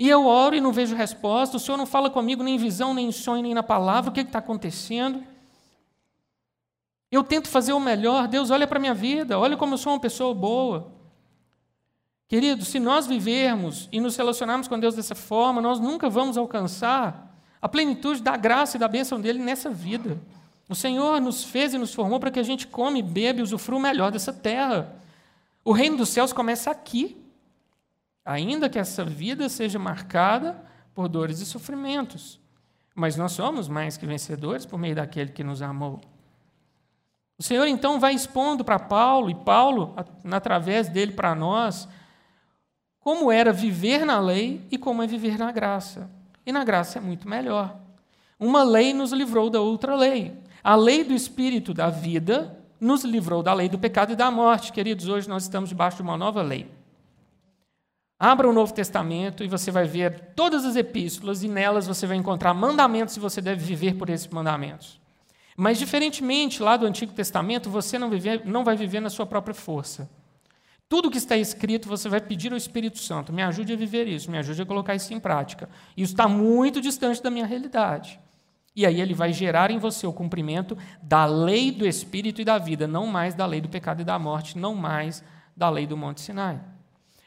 E 0.00 0.08
eu 0.08 0.24
oro 0.24 0.56
e 0.56 0.62
não 0.62 0.72
vejo 0.72 0.96
resposta, 0.96 1.58
o 1.58 1.60
Senhor 1.60 1.76
não 1.76 1.84
fala 1.84 2.08
comigo 2.08 2.42
nem 2.42 2.54
em 2.54 2.58
visão, 2.58 2.94
nem 2.94 3.08
em 3.08 3.12
sonho, 3.12 3.42
nem 3.42 3.52
na 3.52 3.62
palavra, 3.62 4.08
o 4.08 4.14
que 4.14 4.22
está 4.22 4.38
acontecendo? 4.38 5.22
Eu 7.12 7.22
tento 7.22 7.48
fazer 7.48 7.74
o 7.74 7.78
melhor, 7.78 8.26
Deus 8.26 8.50
olha 8.50 8.66
para 8.66 8.78
a 8.78 8.80
minha 8.80 8.94
vida, 8.94 9.38
olha 9.38 9.58
como 9.58 9.74
eu 9.74 9.78
sou 9.78 9.92
uma 9.92 10.00
pessoa 10.00 10.32
boa. 10.32 10.90
Querido, 12.26 12.64
se 12.64 12.80
nós 12.80 13.06
vivermos 13.06 13.90
e 13.92 14.00
nos 14.00 14.16
relacionarmos 14.16 14.66
com 14.66 14.80
Deus 14.80 14.94
dessa 14.94 15.14
forma, 15.14 15.60
nós 15.60 15.78
nunca 15.78 16.08
vamos 16.08 16.38
alcançar 16.38 17.36
a 17.60 17.68
plenitude 17.68 18.22
da 18.22 18.38
graça 18.38 18.78
e 18.78 18.80
da 18.80 18.88
bênção 18.88 19.20
dele 19.20 19.38
nessa 19.38 19.68
vida. 19.68 20.18
O 20.66 20.74
Senhor 20.74 21.20
nos 21.20 21.44
fez 21.44 21.74
e 21.74 21.78
nos 21.78 21.92
formou 21.92 22.18
para 22.18 22.30
que 22.30 22.40
a 22.40 22.42
gente 22.42 22.66
come, 22.66 23.02
bebe 23.02 23.40
e 23.40 23.42
usufrua 23.42 23.78
o 23.78 23.82
melhor 23.82 24.10
dessa 24.10 24.32
terra. 24.32 24.96
O 25.62 25.72
reino 25.72 25.98
dos 25.98 26.08
céus 26.08 26.32
começa 26.32 26.70
aqui 26.70 27.19
ainda 28.24 28.68
que 28.68 28.78
essa 28.78 29.04
vida 29.04 29.48
seja 29.48 29.78
marcada 29.78 30.62
por 30.94 31.08
dores 31.08 31.40
e 31.40 31.46
sofrimentos. 31.46 32.40
Mas 32.94 33.16
nós 33.16 33.32
somos 33.32 33.68
mais 33.68 33.96
que 33.96 34.06
vencedores 34.06 34.66
por 34.66 34.78
meio 34.78 34.94
daquele 34.94 35.30
que 35.30 35.44
nos 35.44 35.62
amou. 35.62 36.00
O 37.38 37.42
Senhor 37.42 37.66
então 37.66 37.98
vai 37.98 38.14
expondo 38.14 38.64
para 38.64 38.78
Paulo, 38.78 39.30
e 39.30 39.34
Paulo, 39.34 39.94
através 40.30 40.88
dele 40.88 41.12
para 41.12 41.34
nós, 41.34 41.88
como 42.98 43.32
era 43.32 43.52
viver 43.52 44.04
na 44.04 44.20
lei 44.20 44.66
e 44.70 44.76
como 44.76 45.02
é 45.02 45.06
viver 45.06 45.38
na 45.38 45.50
graça. 45.50 46.10
E 46.44 46.52
na 46.52 46.64
graça 46.64 46.98
é 46.98 47.00
muito 47.00 47.26
melhor. 47.26 47.74
Uma 48.38 48.62
lei 48.62 48.92
nos 48.92 49.12
livrou 49.12 49.48
da 49.48 49.60
outra 49.60 49.94
lei. 49.94 50.36
A 50.62 50.76
lei 50.76 51.02
do 51.02 51.14
espírito 51.14 51.72
da 51.72 51.88
vida 51.88 52.58
nos 52.78 53.04
livrou 53.04 53.42
da 53.42 53.54
lei 53.54 53.68
do 53.68 53.78
pecado 53.78 54.12
e 54.12 54.16
da 54.16 54.30
morte. 54.30 54.72
Queridos, 54.72 55.08
hoje 55.08 55.28
nós 55.28 55.44
estamos 55.44 55.70
debaixo 55.70 55.96
de 55.96 56.02
uma 56.02 56.18
nova 56.18 56.42
lei. 56.42 56.70
Abra 58.22 58.46
o 58.46 58.52
Novo 58.52 58.74
Testamento 58.74 59.42
e 59.42 59.48
você 59.48 59.70
vai 59.70 59.86
ver 59.86 60.34
todas 60.36 60.66
as 60.66 60.76
epístolas 60.76 61.42
e 61.42 61.48
nelas 61.48 61.86
você 61.86 62.06
vai 62.06 62.18
encontrar 62.18 62.52
mandamentos 62.52 63.16
e 63.16 63.20
você 63.20 63.40
deve 63.40 63.64
viver 63.64 63.94
por 63.94 64.10
esses 64.10 64.26
mandamentos. 64.28 65.00
Mas, 65.56 65.78
diferentemente 65.78 66.62
lá 66.62 66.76
do 66.76 66.84
Antigo 66.84 67.14
Testamento, 67.14 67.70
você 67.70 67.98
não, 67.98 68.10
não 68.44 68.62
vai 68.62 68.76
viver 68.76 69.00
na 69.00 69.08
sua 69.08 69.24
própria 69.24 69.54
força. 69.54 70.10
Tudo 70.86 71.10
que 71.10 71.16
está 71.16 71.34
escrito, 71.34 71.88
você 71.88 72.10
vai 72.10 72.20
pedir 72.20 72.52
ao 72.52 72.58
Espírito 72.58 72.98
Santo: 72.98 73.32
me 73.32 73.42
ajude 73.42 73.72
a 73.72 73.76
viver 73.76 74.06
isso, 74.06 74.30
me 74.30 74.36
ajude 74.36 74.60
a 74.60 74.66
colocar 74.66 74.94
isso 74.94 75.14
em 75.14 75.20
prática. 75.20 75.70
Isso 75.96 76.12
está 76.12 76.28
muito 76.28 76.78
distante 76.78 77.22
da 77.22 77.30
minha 77.30 77.46
realidade. 77.46 78.20
E 78.76 78.84
aí 78.84 79.00
ele 79.00 79.14
vai 79.14 79.32
gerar 79.32 79.70
em 79.70 79.78
você 79.78 80.06
o 80.06 80.12
cumprimento 80.12 80.76
da 81.02 81.24
lei 81.24 81.70
do 81.70 81.86
Espírito 81.86 82.42
e 82.42 82.44
da 82.44 82.58
vida, 82.58 82.86
não 82.86 83.06
mais 83.06 83.34
da 83.34 83.46
lei 83.46 83.62
do 83.62 83.68
pecado 83.68 84.02
e 84.02 84.04
da 84.04 84.18
morte, 84.18 84.58
não 84.58 84.74
mais 84.74 85.24
da 85.56 85.70
lei 85.70 85.86
do 85.86 85.96
Monte 85.96 86.20
Sinai. 86.20 86.60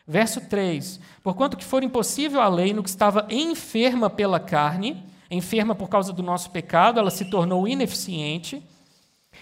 Verso 0.05 0.41
3: 0.41 0.99
Porquanto 1.23 1.55
que 1.55 1.63
for 1.63 1.83
impossível 1.83 2.41
a 2.41 2.47
lei 2.47 2.73
no 2.73 2.83
que 2.83 2.89
estava 2.89 3.25
enferma 3.29 4.09
pela 4.09 4.39
carne, 4.39 5.03
enferma 5.31 5.73
por 5.73 5.87
causa 5.87 6.11
do 6.11 6.21
nosso 6.21 6.51
pecado, 6.51 6.99
ela 6.99 7.09
se 7.09 7.25
tornou 7.25 7.67
ineficiente. 7.67 8.61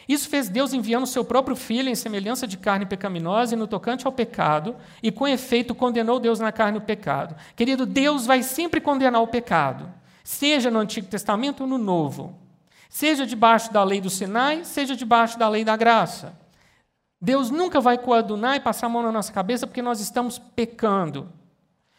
Isso 0.07 0.29
fez 0.29 0.47
Deus 0.47 0.73
enviando 0.73 1.05
seu 1.05 1.25
próprio 1.25 1.55
filho 1.55 1.89
em 1.89 1.95
semelhança 1.95 2.47
de 2.47 2.57
carne 2.57 2.85
pecaminosa 2.85 3.55
e 3.55 3.57
no 3.57 3.67
tocante 3.67 4.05
ao 4.05 4.11
pecado, 4.11 4.75
e 5.01 5.11
com 5.11 5.27
efeito 5.27 5.75
condenou 5.75 6.19
Deus 6.19 6.39
na 6.39 6.51
carne 6.51 6.77
o 6.77 6.81
pecado. 6.81 7.35
Querido, 7.55 7.85
Deus 7.85 8.25
vai 8.25 8.41
sempre 8.43 8.79
condenar 8.79 9.21
o 9.21 9.27
pecado, 9.27 9.91
seja 10.23 10.71
no 10.71 10.79
Antigo 10.79 11.07
Testamento 11.07 11.61
ou 11.61 11.67
no 11.67 11.77
Novo. 11.77 12.39
Seja 12.89 13.25
debaixo 13.25 13.71
da 13.71 13.83
lei 13.83 14.01
do 14.01 14.09
Sinai, 14.09 14.63
seja 14.63 14.95
debaixo 14.95 15.39
da 15.39 15.47
lei 15.49 15.63
da 15.63 15.75
graça. 15.75 16.40
Deus 17.21 17.51
nunca 17.51 17.79
vai 17.79 17.99
coadunar 17.99 18.55
e 18.55 18.59
passar 18.59 18.87
a 18.87 18.89
mão 18.89 19.03
na 19.03 19.11
nossa 19.11 19.31
cabeça 19.31 19.67
porque 19.67 19.81
nós 19.81 19.99
estamos 19.99 20.39
pecando. 20.39 21.31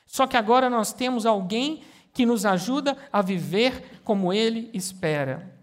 Só 0.05 0.26
que 0.26 0.37
agora 0.37 0.69
nós 0.69 0.93
temos 0.93 1.25
alguém 1.25 1.83
que 2.12 2.26
nos 2.26 2.45
ajuda 2.45 2.97
a 3.12 3.23
viver 3.23 4.00
como 4.02 4.33
ele 4.33 4.69
espera. 4.75 5.57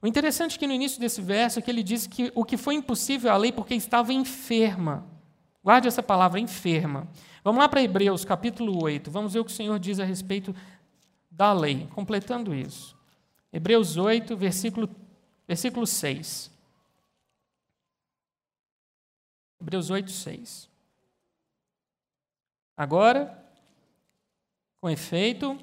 O 0.00 0.06
interessante 0.06 0.56
é 0.56 0.58
que 0.58 0.66
no 0.66 0.72
início 0.72 1.00
desse 1.00 1.20
verso 1.20 1.58
é 1.58 1.62
que 1.62 1.70
ele 1.70 1.82
diz 1.82 2.06
que 2.06 2.30
o 2.34 2.44
que 2.44 2.56
foi 2.56 2.74
impossível 2.74 3.32
à 3.32 3.36
lei 3.36 3.52
porque 3.52 3.74
estava 3.74 4.12
enferma. 4.12 5.04
Guarde 5.62 5.88
essa 5.88 6.02
palavra, 6.02 6.40
enferma. 6.40 7.06
Vamos 7.44 7.60
lá 7.60 7.68
para 7.68 7.82
Hebreus, 7.82 8.24
capítulo 8.24 8.82
8. 8.82 9.10
Vamos 9.10 9.34
ver 9.34 9.40
o 9.40 9.44
que 9.44 9.52
o 9.52 9.54
Senhor 9.54 9.78
diz 9.78 9.98
a 9.98 10.04
respeito 10.04 10.54
da 11.30 11.52
lei, 11.52 11.88
completando 11.94 12.54
isso. 12.54 12.96
Hebreus 13.52 13.96
8, 13.96 14.36
versículo, 14.36 14.88
versículo 15.46 15.86
6. 15.86 16.50
Hebreus 19.60 19.90
8, 19.90 20.10
6. 20.10 20.68
Agora, 22.76 23.38
com 24.80 24.88
efeito, 24.88 25.58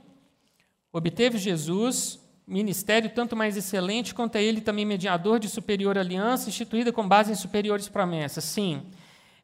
obteve 0.94 1.38
Jesus 1.38 2.20
ministério 2.46 3.10
tanto 3.10 3.36
mais 3.36 3.58
excelente 3.58 4.16
quanto 4.16 4.36
é 4.36 4.44
ele 4.44 4.62
também 4.62 4.86
mediador 4.86 5.40
de 5.40 5.50
superior 5.50 5.98
aliança, 5.98 6.48
instituída 6.48 6.94
com 6.94 7.08
base 7.08 7.32
em 7.32 7.36
superiores 7.36 7.90
promessas. 7.90 8.44
Sim, 8.44 8.86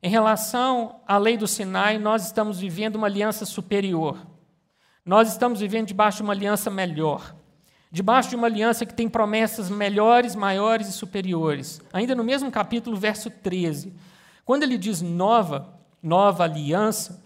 em 0.01 0.09
relação 0.09 1.01
à 1.07 1.17
lei 1.17 1.35
do 1.37 1.47
Sinai, 1.47 1.97
nós 1.97 2.25
estamos 2.25 2.59
vivendo 2.59 2.95
uma 2.95 3.07
aliança 3.07 3.45
superior. 3.45 4.17
Nós 5.05 5.29
estamos 5.29 5.59
vivendo 5.59 5.87
debaixo 5.87 6.17
de 6.17 6.23
uma 6.23 6.33
aliança 6.33 6.69
melhor. 6.69 7.35
Debaixo 7.91 8.29
de 8.29 8.35
uma 8.35 8.47
aliança 8.47 8.85
que 8.85 8.93
tem 8.93 9.09
promessas 9.09 9.69
melhores, 9.69 10.35
maiores 10.35 10.87
e 10.87 10.93
superiores. 10.93 11.81
Ainda 11.91 12.15
no 12.15 12.23
mesmo 12.23 12.51
capítulo, 12.51 12.95
verso 12.95 13.29
13. 13.29 13.93
Quando 14.45 14.63
ele 14.63 14.77
diz 14.77 15.01
nova, 15.01 15.73
nova 16.01 16.43
aliança, 16.43 17.23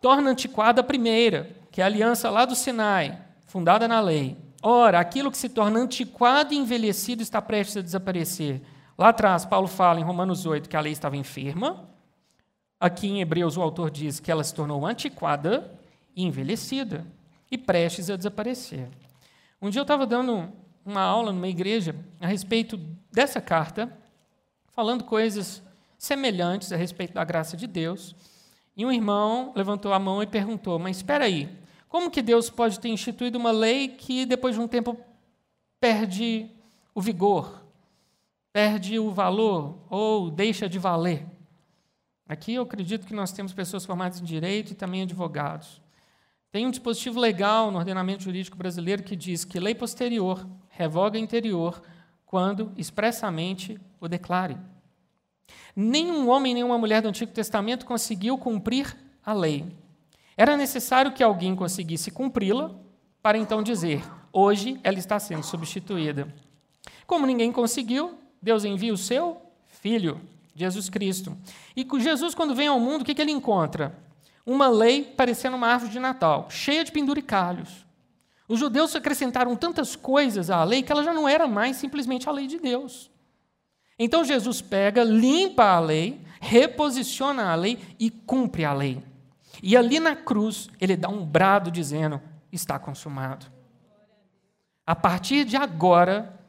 torna 0.00 0.30
antiquada 0.30 0.80
a 0.80 0.84
primeira, 0.84 1.56
que 1.70 1.80
é 1.80 1.84
a 1.84 1.86
aliança 1.86 2.30
lá 2.30 2.44
do 2.44 2.54
Sinai, 2.54 3.20
fundada 3.46 3.88
na 3.88 4.00
lei. 4.00 4.36
Ora, 4.62 5.00
aquilo 5.00 5.30
que 5.30 5.38
se 5.38 5.48
torna 5.48 5.80
antiquado 5.80 6.52
e 6.52 6.56
envelhecido 6.56 7.22
está 7.22 7.40
prestes 7.40 7.78
a 7.78 7.82
desaparecer. 7.82 8.62
Lá 8.96 9.08
atrás, 9.08 9.44
Paulo 9.44 9.66
fala 9.66 9.98
em 9.98 10.04
Romanos 10.04 10.44
8 10.44 10.68
que 10.68 10.76
a 10.76 10.80
lei 10.80 10.92
estava 10.92 11.16
enferma. 11.16 11.88
Aqui 12.78 13.08
em 13.08 13.20
Hebreus, 13.20 13.56
o 13.56 13.62
autor 13.62 13.90
diz 13.90 14.20
que 14.20 14.30
ela 14.30 14.44
se 14.44 14.54
tornou 14.54 14.86
antiquada 14.86 15.72
e 16.14 16.22
envelhecida 16.22 17.06
e 17.50 17.58
prestes 17.58 18.10
a 18.10 18.16
desaparecer. 18.16 18.88
Um 19.60 19.70
dia 19.70 19.80
eu 19.80 19.84
estava 19.84 20.06
dando 20.06 20.48
uma 20.84 21.02
aula 21.02 21.32
numa 21.32 21.48
igreja 21.48 21.94
a 22.20 22.26
respeito 22.26 22.78
dessa 23.12 23.40
carta, 23.40 23.90
falando 24.72 25.04
coisas 25.04 25.62
semelhantes 26.00 26.72
a 26.72 26.76
respeito 26.76 27.12
da 27.12 27.22
graça 27.22 27.58
de 27.58 27.66
Deus. 27.66 28.16
E 28.74 28.86
um 28.86 28.90
irmão 28.90 29.52
levantou 29.54 29.92
a 29.92 29.98
mão 29.98 30.22
e 30.22 30.26
perguntou: 30.26 30.78
Mas 30.78 30.96
espera 30.96 31.26
aí, 31.26 31.54
como 31.88 32.10
que 32.10 32.22
Deus 32.22 32.48
pode 32.48 32.80
ter 32.80 32.88
instituído 32.88 33.38
uma 33.38 33.50
lei 33.50 33.88
que 33.88 34.24
depois 34.24 34.54
de 34.54 34.60
um 34.60 34.66
tempo 34.66 34.98
perde 35.78 36.50
o 36.94 37.02
vigor, 37.02 37.62
perde 38.50 38.98
o 38.98 39.10
valor 39.10 39.78
ou 39.90 40.30
deixa 40.30 40.68
de 40.68 40.78
valer? 40.78 41.26
Aqui 42.26 42.54
eu 42.54 42.62
acredito 42.62 43.06
que 43.06 43.14
nós 43.14 43.32
temos 43.32 43.52
pessoas 43.52 43.84
formadas 43.84 44.20
em 44.20 44.24
direito 44.24 44.70
e 44.72 44.74
também 44.74 45.02
advogados. 45.02 45.82
Tem 46.50 46.66
um 46.66 46.70
dispositivo 46.70 47.20
legal 47.20 47.70
no 47.70 47.78
ordenamento 47.78 48.22
jurídico 48.22 48.56
brasileiro 48.56 49.02
que 49.02 49.14
diz 49.14 49.44
que 49.44 49.60
lei 49.60 49.74
posterior 49.74 50.48
revoga 50.68 51.18
interior 51.18 51.82
quando 52.24 52.72
expressamente 52.76 53.78
o 54.00 54.08
declare. 54.08 54.56
Nenhum 55.74 56.28
homem, 56.28 56.54
nenhuma 56.54 56.78
mulher 56.78 57.02
do 57.02 57.08
Antigo 57.08 57.32
Testamento 57.32 57.86
conseguiu 57.86 58.36
cumprir 58.36 58.96
a 59.24 59.32
lei. 59.32 59.64
Era 60.36 60.56
necessário 60.56 61.12
que 61.12 61.22
alguém 61.22 61.54
conseguisse 61.54 62.10
cumpri-la 62.10 62.70
para 63.22 63.38
então 63.38 63.62
dizer: 63.62 64.02
hoje 64.32 64.80
ela 64.82 64.98
está 64.98 65.18
sendo 65.18 65.42
substituída. 65.42 66.32
Como 67.06 67.26
ninguém 67.26 67.52
conseguiu, 67.52 68.14
Deus 68.40 68.64
envia 68.64 68.92
o 68.92 68.96
seu 68.96 69.40
filho, 69.66 70.20
Jesus 70.54 70.88
Cristo. 70.88 71.36
E 71.76 71.86
Jesus, 71.98 72.34
quando 72.34 72.54
vem 72.54 72.68
ao 72.68 72.80
mundo, 72.80 73.02
o 73.02 73.04
que 73.04 73.20
ele 73.20 73.32
encontra? 73.32 73.96
Uma 74.46 74.68
lei 74.68 75.04
parecendo 75.04 75.56
uma 75.56 75.68
árvore 75.68 75.92
de 75.92 75.98
Natal, 75.98 76.48
cheia 76.50 76.84
de 76.84 76.92
penduricalhos. 76.92 77.84
Os 78.48 78.58
judeus 78.58 78.96
acrescentaram 78.96 79.54
tantas 79.54 79.94
coisas 79.94 80.50
à 80.50 80.64
lei 80.64 80.82
que 80.82 80.90
ela 80.90 81.04
já 81.04 81.12
não 81.12 81.28
era 81.28 81.46
mais 81.46 81.76
simplesmente 81.76 82.28
a 82.28 82.32
lei 82.32 82.46
de 82.46 82.58
Deus. 82.58 83.09
Então 84.02 84.24
Jesus 84.24 84.62
pega, 84.62 85.04
limpa 85.04 85.62
a 85.62 85.78
lei, 85.78 86.18
reposiciona 86.40 87.52
a 87.52 87.54
lei 87.54 87.78
e 87.98 88.10
cumpre 88.10 88.64
a 88.64 88.72
lei. 88.72 89.04
E 89.62 89.76
ali 89.76 90.00
na 90.00 90.16
cruz, 90.16 90.70
ele 90.80 90.96
dá 90.96 91.10
um 91.10 91.22
brado 91.22 91.70
dizendo: 91.70 92.18
está 92.50 92.78
consumado. 92.78 93.44
A 94.86 94.96
partir 94.96 95.44
de 95.44 95.54
agora, 95.54 96.40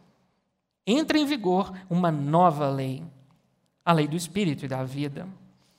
entra 0.88 1.17
em 1.20 1.25
vigor 1.25 1.74
uma 1.89 2.10
nova 2.10 2.70
lei, 2.70 3.03
a 3.84 3.91
lei 3.91 4.08
do 4.08 4.15
Espírito 4.15 4.63
e 4.63 4.70
da 4.70 4.86
vida. 4.86 5.27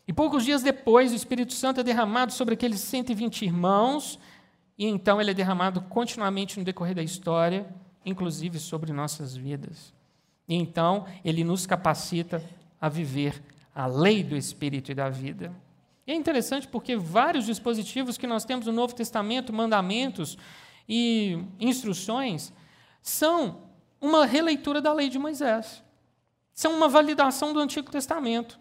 E 0.07 0.12
poucos 0.12 0.45
dias 0.45 0.62
depois, 0.62 1.11
o 1.11 1.17
Espírito 1.17 1.55
Santo 1.55 1.81
é 1.81 1.83
derramado 1.83 2.33
sobre 2.33 2.52
aqueles 2.52 2.81
120 2.81 3.47
irmãos, 3.47 4.19
e 4.76 4.85
então 4.85 5.19
ele 5.19 5.31
é 5.31 5.35
derramado 5.35 5.81
continuamente 5.81 6.59
no 6.59 6.67
decorrer 6.67 6.95
da 6.95 7.02
história, 7.02 7.67
inclusive 8.05 8.59
sobre 8.59 8.93
nossas 8.93 9.35
vidas. 9.35 9.95
E 10.52 10.54
então 10.54 11.06
ele 11.25 11.42
nos 11.44 11.64
capacita 11.64 12.44
a 12.78 12.87
viver 12.87 13.42
a 13.75 13.87
lei 13.87 14.23
do 14.23 14.37
Espírito 14.37 14.92
e 14.92 14.94
da 14.94 15.09
vida. 15.09 15.50
E 16.06 16.12
é 16.12 16.14
interessante 16.14 16.68
porque 16.68 16.94
vários 16.94 17.47
dispositivos 17.47 18.18
que 18.18 18.26
nós 18.26 18.44
temos 18.44 18.66
no 18.66 18.73
Novo 18.73 18.94
Testamento, 18.94 19.50
mandamentos 19.50 20.37
e 20.87 21.42
instruções, 21.59 22.52
são 23.00 23.62
uma 23.99 24.26
releitura 24.26 24.82
da 24.82 24.92
lei 24.92 25.09
de 25.09 25.18
Moisés. 25.18 25.82
São 26.52 26.76
uma 26.76 26.87
validação 26.87 27.54
do 27.54 27.59
Antigo 27.59 27.90
Testamento. 27.90 28.61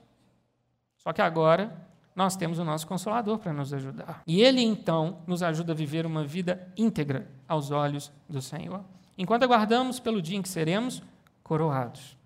Só 0.95 1.12
que 1.12 1.21
agora 1.21 1.75
nós 2.15 2.38
temos 2.38 2.57
o 2.57 2.63
nosso 2.63 2.88
Consolador 2.88 3.38
para 3.38 3.51
nos 3.51 3.74
ajudar. 3.74 4.24
E 4.25 4.41
ele 4.41 4.62
então 4.62 5.17
nos 5.27 5.43
ajuda 5.43 5.74
a 5.74 5.75
viver 5.75 6.05
uma 6.05 6.24
vida 6.24 6.71
íntegra 6.77 7.29
aos 7.50 7.69
olhos 7.69 8.13
do 8.29 8.41
Senhor. 8.41 8.81
Enquanto 9.17 9.43
aguardamos 9.43 10.00
pelo 10.00 10.21
dia 10.21 10.38
em 10.38 10.41
que 10.41 10.48
seremos 10.48 11.03
coroados. 11.43 12.17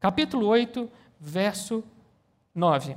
Capítulo 0.00 0.46
8, 0.46 0.90
verso 1.20 1.82
9. 2.54 2.96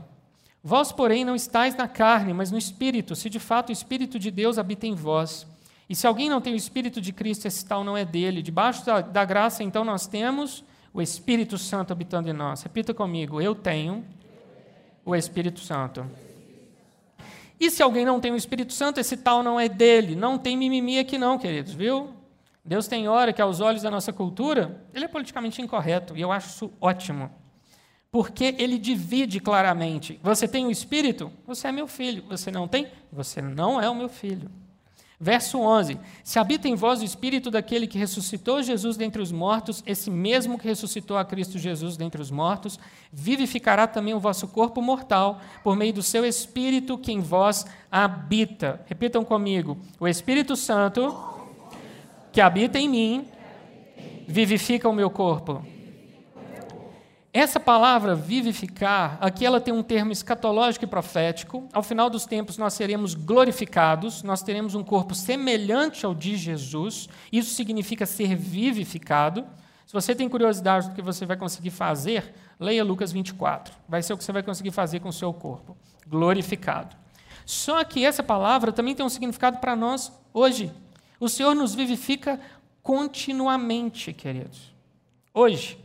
Vós, 0.64 0.92
porém, 0.92 1.26
não 1.26 1.36
estáis 1.36 1.76
na 1.76 1.88
carne, 1.88 2.34
mas 2.34 2.52
no 2.52 2.58
Espírito, 2.58 3.16
se 3.16 3.30
de 3.30 3.40
fato 3.40 3.70
o 3.70 3.72
Espírito 3.72 4.20
de 4.20 4.30
Deus 4.30 4.60
habita 4.60 4.86
em 4.86 4.94
vós. 4.94 5.48
E 5.90 5.96
se 5.96 6.06
alguém 6.06 6.30
não 6.30 6.40
tem 6.40 6.54
o 6.54 6.56
Espírito 6.56 7.02
de 7.02 7.12
Cristo, 7.12 7.48
esse 7.48 7.66
tal 7.66 7.84
não 7.84 7.98
é 7.98 8.06
dele. 8.06 8.42
Debaixo 8.42 8.86
da, 8.86 9.02
da 9.02 9.26
graça, 9.26 9.64
então, 9.64 9.84
nós 9.84 10.08
temos 10.08 10.64
o 10.94 11.02
Espírito 11.02 11.58
Santo 11.58 11.92
habitando 11.92 12.30
em 12.30 12.34
nós. 12.34 12.62
Repita 12.62 12.94
comigo: 12.94 13.42
Eu 13.42 13.56
tenho 13.56 14.06
o 15.04 15.16
Espírito 15.16 15.60
Santo. 15.60 16.06
E 17.60 17.70
se 17.70 17.84
alguém 17.84 18.06
não 18.06 18.20
tem 18.20 18.32
o 18.32 18.36
Espírito 18.36 18.74
Santo, 18.74 19.00
esse 19.00 19.18
tal 19.18 19.44
não 19.44 19.60
é 19.60 19.68
dele. 19.68 20.16
Não 20.16 20.38
tem 20.38 20.56
mimimi 20.56 20.98
aqui, 20.98 21.18
não, 21.18 21.38
queridos, 21.38 21.74
viu? 21.74 22.10
Deus 22.64 22.88
tem 22.88 23.08
hora 23.08 23.34
que, 23.34 23.42
aos 23.42 23.60
olhos 23.60 23.82
da 23.82 23.92
nossa 23.92 24.14
cultura, 24.14 24.86
ele 24.94 25.06
é 25.06 25.08
politicamente 25.08 25.62
incorreto, 25.62 26.16
e 26.16 26.22
eu 26.22 26.32
acho 26.32 26.50
isso 26.50 26.74
ótimo 26.80 27.32
porque 28.12 28.56
ele 28.60 28.78
divide 28.78 29.40
claramente. 29.40 30.20
Você 30.22 30.48
tem 30.48 30.66
o 30.66 30.72
Espírito? 30.72 31.32
Você 31.48 31.70
é 31.70 31.72
meu 31.72 31.88
filho. 31.88 32.26
Você 32.30 32.52
não 32.52 32.68
tem? 32.68 32.88
Você 33.12 33.42
não 33.42 33.80
é 33.82 33.90
o 33.90 33.96
meu 33.96 34.10
filho. 34.10 34.52
Verso 35.18 35.60
11: 35.60 35.98
Se 36.24 36.38
habita 36.38 36.68
em 36.68 36.76
vós 36.76 37.00
o 37.00 37.06
Espírito 37.06 37.50
daquele 37.50 37.88
que 37.88 37.98
ressuscitou 37.98 38.62
Jesus 38.62 38.98
dentre 38.98 39.22
os 39.22 39.32
mortos, 39.32 39.82
esse 39.86 40.10
mesmo 40.10 40.58
que 40.60 40.68
ressuscitou 40.68 41.16
a 41.16 41.24
Cristo 41.24 41.58
Jesus 41.58 41.96
dentre 41.96 42.22
os 42.22 42.32
mortos, 42.32 42.78
vivificará 43.14 43.88
também 43.88 44.14
o 44.14 44.20
vosso 44.20 44.48
corpo 44.48 44.82
mortal, 44.82 45.40
por 45.64 45.78
meio 45.78 45.94
do 45.94 46.04
seu 46.04 46.26
Espírito 46.26 46.98
que 46.98 47.12
em 47.12 47.22
vós 47.22 47.66
habita. 47.90 48.82
Repitam 48.88 49.24
comigo: 49.24 49.78
o 50.00 50.08
Espírito 50.08 50.56
Santo 50.58 51.16
que 52.32 52.40
habita 52.40 52.80
em 52.80 52.90
mim 52.90 53.28
vivifica 54.28 54.88
o 54.88 54.94
meu 54.94 55.10
corpo. 55.10 55.66
Essa 57.34 57.62
palavra 57.62 58.14
vivificar, 58.14 59.18
aqui 59.22 59.46
ela 59.46 59.62
tem 59.62 59.74
um 59.74 59.82
termo 59.82 60.12
escatológico 60.12 60.84
e 60.84 60.88
profético. 60.88 61.66
Ao 61.72 61.82
final 61.82 62.10
dos 62.10 62.26
tempos 62.26 62.58
nós 62.58 62.74
seremos 62.74 63.14
glorificados, 63.14 64.22
nós 64.22 64.44
teremos 64.44 64.76
um 64.76 64.84
corpo 64.84 65.16
semelhante 65.16 66.06
ao 66.06 66.14
de 66.14 66.36
Jesus. 66.36 67.08
Isso 67.32 67.54
significa 67.54 68.06
ser 68.06 68.36
vivificado. 68.36 69.46
Se 69.88 69.94
você 69.94 70.14
tem 70.14 70.28
curiosidade 70.28 70.90
do 70.90 70.96
que 70.96 71.02
você 71.02 71.26
vai 71.26 71.38
conseguir 71.38 71.70
fazer, 71.70 72.34
leia 72.60 72.84
Lucas 72.84 73.14
24. 73.14 73.74
Vai 73.88 74.04
ser 74.04 74.12
o 74.12 74.18
que 74.18 74.26
você 74.26 74.34
vai 74.34 74.44
conseguir 74.44 74.72
fazer 74.72 75.00
com 75.00 75.08
o 75.08 75.14
seu 75.14 75.34
corpo, 75.34 75.78
glorificado. 76.06 76.98
Só 77.46 77.82
que 77.86 78.06
essa 78.06 78.22
palavra 78.22 78.74
também 78.74 78.94
tem 78.94 79.06
um 79.06 79.10
significado 79.10 79.60
para 79.60 79.74
nós 79.74 80.12
hoje. 80.34 80.70
O 81.22 81.30
Senhor 81.30 81.54
nos 81.54 81.76
vivifica 81.76 82.40
continuamente, 82.82 84.12
queridos. 84.12 84.74
Hoje, 85.32 85.78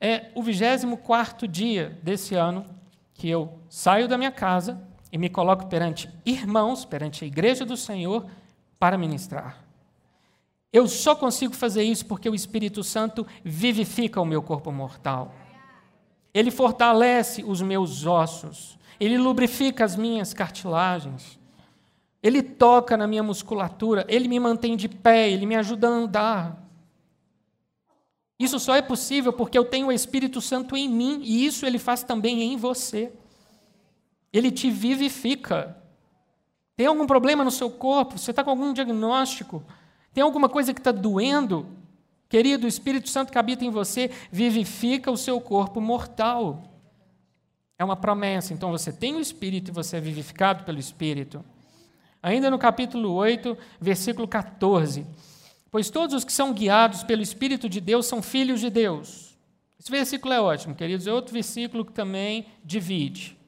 é 0.00 0.30
o 0.32 0.44
24 0.44 1.48
dia 1.48 1.98
desse 2.04 2.36
ano 2.36 2.64
que 3.12 3.28
eu 3.28 3.58
saio 3.68 4.06
da 4.06 4.16
minha 4.16 4.30
casa 4.30 4.80
e 5.10 5.18
me 5.18 5.28
coloco 5.28 5.66
perante 5.66 6.08
irmãos, 6.24 6.84
perante 6.84 7.24
a 7.24 7.26
igreja 7.26 7.66
do 7.66 7.76
Senhor, 7.76 8.30
para 8.78 8.96
ministrar. 8.96 9.58
Eu 10.72 10.86
só 10.86 11.16
consigo 11.16 11.52
fazer 11.52 11.82
isso 11.82 12.06
porque 12.06 12.30
o 12.30 12.34
Espírito 12.34 12.84
Santo 12.84 13.26
vivifica 13.44 14.20
o 14.20 14.24
meu 14.24 14.40
corpo 14.40 14.70
mortal. 14.70 15.34
Ele 16.32 16.52
fortalece 16.52 17.42
os 17.42 17.60
meus 17.60 18.06
ossos. 18.06 18.78
Ele 19.00 19.18
lubrifica 19.18 19.84
as 19.84 19.96
minhas 19.96 20.32
cartilagens. 20.32 21.39
Ele 22.22 22.42
toca 22.42 22.96
na 22.96 23.06
minha 23.06 23.22
musculatura, 23.22 24.04
ele 24.08 24.28
me 24.28 24.38
mantém 24.38 24.76
de 24.76 24.88
pé, 24.88 25.30
ele 25.30 25.46
me 25.46 25.56
ajuda 25.56 25.88
a 25.88 25.90
andar. 25.90 26.70
Isso 28.38 28.58
só 28.58 28.74
é 28.74 28.82
possível 28.82 29.32
porque 29.32 29.58
eu 29.58 29.64
tenho 29.64 29.88
o 29.88 29.92
Espírito 29.92 30.40
Santo 30.40 30.76
em 30.76 30.88
mim 30.88 31.20
e 31.22 31.44
isso 31.44 31.66
ele 31.66 31.78
faz 31.78 32.02
também 32.02 32.42
em 32.42 32.56
você. 32.56 33.12
Ele 34.32 34.50
te 34.50 34.70
vivifica. 34.70 35.76
Tem 36.76 36.86
algum 36.86 37.06
problema 37.06 37.44
no 37.44 37.50
seu 37.50 37.70
corpo? 37.70 38.18
Você 38.18 38.30
está 38.30 38.42
com 38.42 38.50
algum 38.50 38.72
diagnóstico? 38.72 39.62
Tem 40.14 40.24
alguma 40.24 40.48
coisa 40.48 40.72
que 40.72 40.80
está 40.80 40.92
doendo? 40.92 41.66
Querido, 42.30 42.64
o 42.64 42.68
Espírito 42.68 43.10
Santo 43.10 43.30
que 43.30 43.38
habita 43.38 43.64
em 43.64 43.70
você 43.70 44.10
vivifica 44.32 45.10
o 45.10 45.16
seu 45.16 45.40
corpo 45.40 45.80
mortal. 45.80 46.62
É 47.78 47.84
uma 47.84 47.96
promessa. 47.96 48.54
Então 48.54 48.70
você 48.70 48.92
tem 48.92 49.16
o 49.16 49.20
Espírito 49.20 49.70
e 49.70 49.74
você 49.74 49.98
é 49.98 50.00
vivificado 50.00 50.64
pelo 50.64 50.78
Espírito. 50.78 51.44
Ainda 52.22 52.50
no 52.50 52.58
capítulo 52.58 53.12
8, 53.12 53.56
versículo 53.80 54.28
14. 54.28 55.06
Pois 55.70 55.88
todos 55.88 56.14
os 56.14 56.24
que 56.24 56.32
são 56.32 56.52
guiados 56.52 57.02
pelo 57.02 57.22
Espírito 57.22 57.68
de 57.68 57.80
Deus 57.80 58.06
são 58.06 58.20
filhos 58.20 58.60
de 58.60 58.68
Deus. 58.68 59.38
Esse 59.78 59.90
versículo 59.90 60.34
é 60.34 60.40
ótimo, 60.40 60.74
queridos. 60.74 61.06
É 61.06 61.12
outro 61.12 61.32
versículo 61.32 61.84
que 61.84 61.92
também 61.92 62.46
divide. 62.62 63.38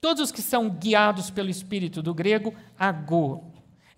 Todos 0.00 0.22
os 0.22 0.32
que 0.32 0.42
são 0.42 0.68
guiados 0.68 1.30
pelo 1.30 1.50
Espírito, 1.50 2.02
do 2.02 2.12
grego, 2.12 2.52
agô. 2.78 3.44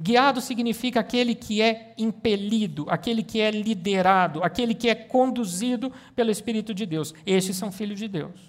Guiado 0.01 0.41
significa 0.41 1.01
aquele 1.01 1.35
que 1.35 1.61
é 1.61 1.95
impelido, 1.99 2.87
aquele 2.89 3.23
que 3.23 3.41
é 3.41 3.51
liderado, 3.51 4.45
aquele 4.45 4.75
que 4.75 4.89
é 4.89 4.95
conduzido 4.95 5.93
pelo 6.15 6.31
Espírito 6.31 6.73
de 6.73 6.87
Deus. 6.87 7.13
Estes 7.27 7.57
são 7.57 7.73
filhos 7.73 7.99
de 7.99 8.07
Deus. 8.07 8.48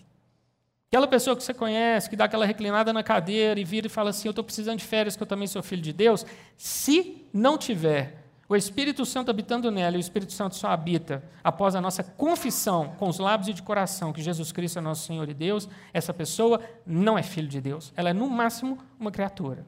Aquela 0.90 1.08
pessoa 1.08 1.36
que 1.36 1.44
você 1.44 1.54
conhece, 1.54 2.10
que 2.10 2.16
dá 2.16 2.26
aquela 2.26 2.46
reclinada 2.46 2.92
na 2.92 3.04
cadeira 3.04 3.60
e 3.60 3.64
vira 3.64 3.86
e 3.86 3.90
fala 3.90 4.10
assim: 4.10 4.28
Eu 4.28 4.32
estou 4.32 4.44
precisando 4.44 4.80
de 4.80 4.86
férias, 4.86 5.16
que 5.16 5.22
eu 5.22 5.28
também 5.28 5.48
sou 5.48 5.62
filho 5.62 5.84
de 5.84 5.94
Deus. 5.94 6.26
Se 6.58 7.28
não 7.32 7.60
tiver 7.60 8.20
o 8.50 8.56
Espírito 8.56 9.06
Santo 9.06 9.30
habitando 9.30 9.70
nela, 9.70 9.96
e 9.96 10.00
o 10.00 10.02
Espírito 10.02 10.34
Santo 10.34 10.56
só 10.56 10.70
habita 10.70 11.24
após 11.44 11.76
a 11.76 11.82
nossa 11.82 12.04
confissão 12.04 12.96
com 12.98 13.08
os 13.08 13.20
lábios 13.20 13.48
e 13.48 13.54
de 13.54 13.62
coração 13.62 14.12
que 14.12 14.24
Jesus 14.24 14.52
Cristo 14.52 14.80
é 14.80 14.82
nosso 14.82 15.06
Senhor 15.06 15.30
e 15.30 15.36
Deus, 15.36 15.70
essa 15.94 16.12
pessoa 16.12 16.60
não 16.84 17.16
é 17.16 17.22
filho 17.22 17.48
de 17.48 17.62
Deus. 17.62 17.94
Ela 17.96 18.10
é, 18.10 18.14
no 18.14 18.28
máximo, 18.28 18.80
uma 19.00 19.12
criatura. 19.12 19.68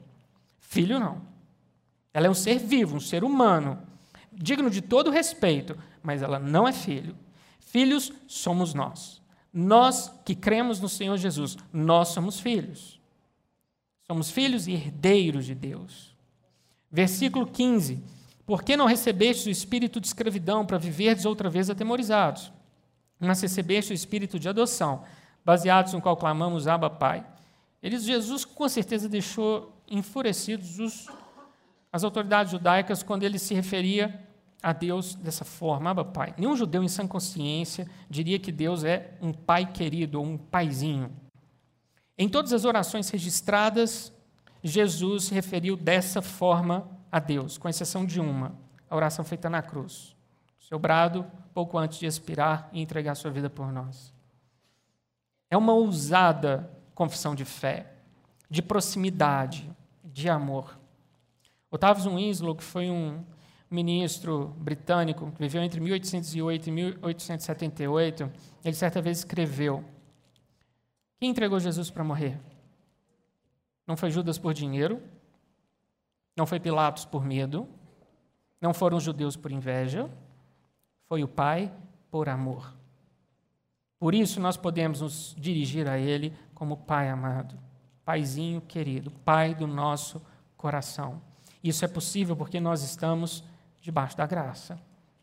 Filho, 0.58 0.98
não. 0.98 1.22
Ela 2.12 2.26
é 2.26 2.30
um 2.30 2.34
ser 2.34 2.58
vivo, 2.58 2.96
um 2.96 3.00
ser 3.00 3.22
humano, 3.22 3.78
digno 4.32 4.68
de 4.68 4.82
todo 4.82 5.12
respeito, 5.12 5.78
mas 6.02 6.20
ela 6.20 6.40
não 6.40 6.66
é 6.66 6.72
filho. 6.72 7.14
Filhos 7.60 8.12
somos 8.26 8.74
nós. 8.74 9.21
Nós 9.52 10.10
que 10.24 10.34
cremos 10.34 10.80
no 10.80 10.88
Senhor 10.88 11.16
Jesus, 11.18 11.58
nós 11.72 12.08
somos 12.08 12.40
filhos. 12.40 13.00
Somos 14.06 14.30
filhos 14.30 14.66
e 14.66 14.72
herdeiros 14.72 15.44
de 15.44 15.54
Deus. 15.54 16.16
Versículo 16.90 17.46
15: 17.46 18.02
Por 18.46 18.62
que 18.62 18.76
não 18.76 18.86
recebestes 18.86 19.46
o 19.46 19.50
espírito 19.50 20.00
de 20.00 20.06
escravidão 20.06 20.64
para 20.64 20.78
viverdes 20.78 21.26
outra 21.26 21.50
vez 21.50 21.68
atemorizados? 21.68 22.52
Mas 23.20 23.42
recebeste 23.42 23.92
o 23.92 23.94
espírito 23.94 24.38
de 24.38 24.48
adoção, 24.48 25.04
baseados 25.44 25.92
no 25.92 26.00
qual 26.00 26.16
clamamos 26.16 26.66
Abba 26.66 26.90
Pai. 26.90 27.24
Eles, 27.82 28.04
Jesus 28.04 28.44
com 28.44 28.68
certeza 28.68 29.08
deixou 29.08 29.72
enfurecidos 29.88 30.78
os, 30.78 31.08
as 31.92 32.04
autoridades 32.04 32.52
judaicas 32.52 33.02
quando 33.02 33.22
ele 33.22 33.38
se 33.38 33.54
referia 33.54 34.28
a 34.62 34.72
Deus 34.72 35.14
dessa 35.16 35.44
forma, 35.44 35.90
Abba 35.90 36.04
Pai. 36.04 36.34
Nenhum 36.38 36.56
judeu 36.56 36.84
em 36.84 36.88
sã 36.88 37.06
consciência 37.06 37.88
diria 38.08 38.38
que 38.38 38.52
Deus 38.52 38.84
é 38.84 39.14
um 39.20 39.32
pai 39.32 39.66
querido 39.66 40.20
ou 40.20 40.24
um 40.24 40.38
paizinho. 40.38 41.10
Em 42.16 42.28
todas 42.28 42.52
as 42.52 42.64
orações 42.64 43.10
registradas, 43.10 44.12
Jesus 44.62 45.24
se 45.24 45.34
referiu 45.34 45.76
dessa 45.76 46.22
forma 46.22 46.88
a 47.10 47.18
Deus, 47.18 47.58
com 47.58 47.68
exceção 47.68 48.06
de 48.06 48.20
uma, 48.20 48.54
a 48.88 48.94
oração 48.94 49.24
feita 49.24 49.50
na 49.50 49.60
cruz. 49.60 50.14
Seu 50.60 50.78
brado, 50.78 51.26
pouco 51.52 51.76
antes 51.76 51.98
de 51.98 52.06
expirar 52.06 52.68
e 52.72 52.80
entregar 52.80 53.16
sua 53.16 53.30
vida 53.30 53.50
por 53.50 53.72
nós. 53.72 54.14
É 55.50 55.56
uma 55.56 55.72
ousada 55.72 56.70
confissão 56.94 57.34
de 57.34 57.44
fé, 57.44 57.94
de 58.48 58.62
proximidade, 58.62 59.68
de 60.04 60.28
amor. 60.28 60.78
Otávio 61.70 62.14
Winslow, 62.14 62.54
que 62.54 62.62
foi 62.62 62.90
um 62.90 63.24
ministro 63.72 64.54
britânico, 64.58 65.30
que 65.32 65.38
viveu 65.38 65.62
entre 65.62 65.80
1808 65.80 66.66
e 66.68 66.72
1878, 66.72 68.30
ele 68.64 68.76
certa 68.76 69.00
vez 69.00 69.18
escreveu: 69.18 69.84
Quem 71.18 71.30
entregou 71.30 71.58
Jesus 71.58 71.90
para 71.90 72.04
morrer? 72.04 72.38
Não 73.86 73.96
foi 73.96 74.10
Judas 74.10 74.38
por 74.38 74.54
dinheiro, 74.54 75.02
não 76.36 76.46
foi 76.46 76.60
Pilatos 76.60 77.04
por 77.04 77.24
medo, 77.24 77.68
não 78.60 78.72
foram 78.72 78.96
os 78.96 79.02
judeus 79.02 79.36
por 79.36 79.50
inveja, 79.50 80.08
foi 81.08 81.24
o 81.24 81.28
Pai 81.28 81.72
por 82.10 82.28
amor. 82.28 82.72
Por 83.98 84.14
isso 84.14 84.40
nós 84.40 84.56
podemos 84.56 85.00
nos 85.00 85.34
dirigir 85.38 85.88
a 85.88 85.98
Ele 85.98 86.32
como 86.54 86.76
Pai 86.76 87.08
amado, 87.08 87.58
Paizinho 88.04 88.60
querido, 88.60 89.10
Pai 89.10 89.54
do 89.54 89.66
nosso 89.66 90.22
coração. 90.56 91.20
Isso 91.62 91.84
é 91.84 91.88
possível 91.88 92.36
porque 92.36 92.60
nós 92.60 92.82
estamos 92.82 93.44
debaixo 93.82 94.16
da 94.16 94.26
graça 94.26 94.80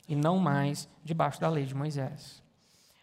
e 0.08 0.16
não 0.16 0.38
mais 0.38 0.88
debaixo 1.04 1.40
da 1.40 1.50
lei 1.50 1.66
de 1.66 1.74
Moisés. 1.74 2.44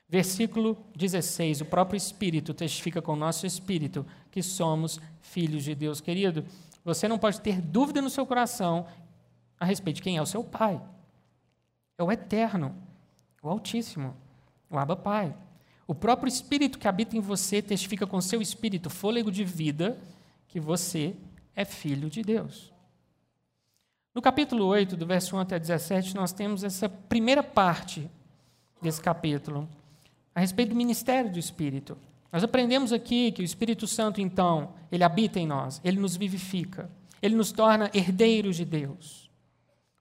Versículo 0.08 0.76
16: 0.94 1.62
O 1.62 1.64
próprio 1.64 1.96
Espírito 1.96 2.54
testifica 2.54 3.02
com 3.02 3.14
o 3.14 3.16
nosso 3.16 3.46
espírito 3.46 4.06
que 4.30 4.42
somos 4.42 5.00
filhos 5.20 5.64
de 5.64 5.74
Deus. 5.74 6.00
Querido, 6.00 6.44
você 6.84 7.08
não 7.08 7.18
pode 7.18 7.40
ter 7.40 7.60
dúvida 7.60 8.00
no 8.00 8.10
seu 8.10 8.24
coração 8.24 8.86
a 9.58 9.64
respeito 9.64 9.96
de 9.96 10.02
quem 10.02 10.16
é 10.16 10.22
o 10.22 10.26
seu 10.26 10.44
Pai. 10.44 10.80
É 11.98 12.04
o 12.04 12.12
Eterno, 12.12 12.76
o 13.42 13.48
Altíssimo, 13.48 14.14
o 14.70 14.78
Abba 14.78 14.94
Pai. 14.94 15.34
O 15.88 15.94
próprio 15.94 16.28
Espírito 16.28 16.78
que 16.78 16.86
habita 16.86 17.16
em 17.16 17.20
você 17.20 17.62
testifica 17.62 18.06
com 18.06 18.20
seu 18.20 18.42
espírito, 18.42 18.90
fôlego 18.90 19.30
de 19.30 19.44
vida, 19.44 19.98
que 20.46 20.60
você 20.60 21.16
é 21.54 21.64
filho 21.64 22.10
de 22.10 22.22
Deus. 22.22 22.75
No 24.16 24.22
capítulo 24.22 24.64
8, 24.64 24.96
do 24.96 25.04
verso 25.04 25.36
1 25.36 25.40
até 25.40 25.58
17, 25.58 26.14
nós 26.14 26.32
temos 26.32 26.64
essa 26.64 26.88
primeira 26.88 27.42
parte 27.42 28.10
desse 28.80 28.98
capítulo, 28.98 29.68
a 30.34 30.40
respeito 30.40 30.70
do 30.70 30.74
ministério 30.74 31.30
do 31.30 31.38
Espírito. 31.38 31.98
Nós 32.32 32.42
aprendemos 32.42 32.94
aqui 32.94 33.30
que 33.30 33.42
o 33.42 33.44
Espírito 33.44 33.86
Santo, 33.86 34.18
então, 34.18 34.70
ele 34.90 35.04
habita 35.04 35.38
em 35.38 35.46
nós, 35.46 35.82
ele 35.84 36.00
nos 36.00 36.16
vivifica, 36.16 36.88
ele 37.20 37.36
nos 37.36 37.52
torna 37.52 37.90
herdeiros 37.92 38.56
de 38.56 38.64
Deus. 38.64 39.30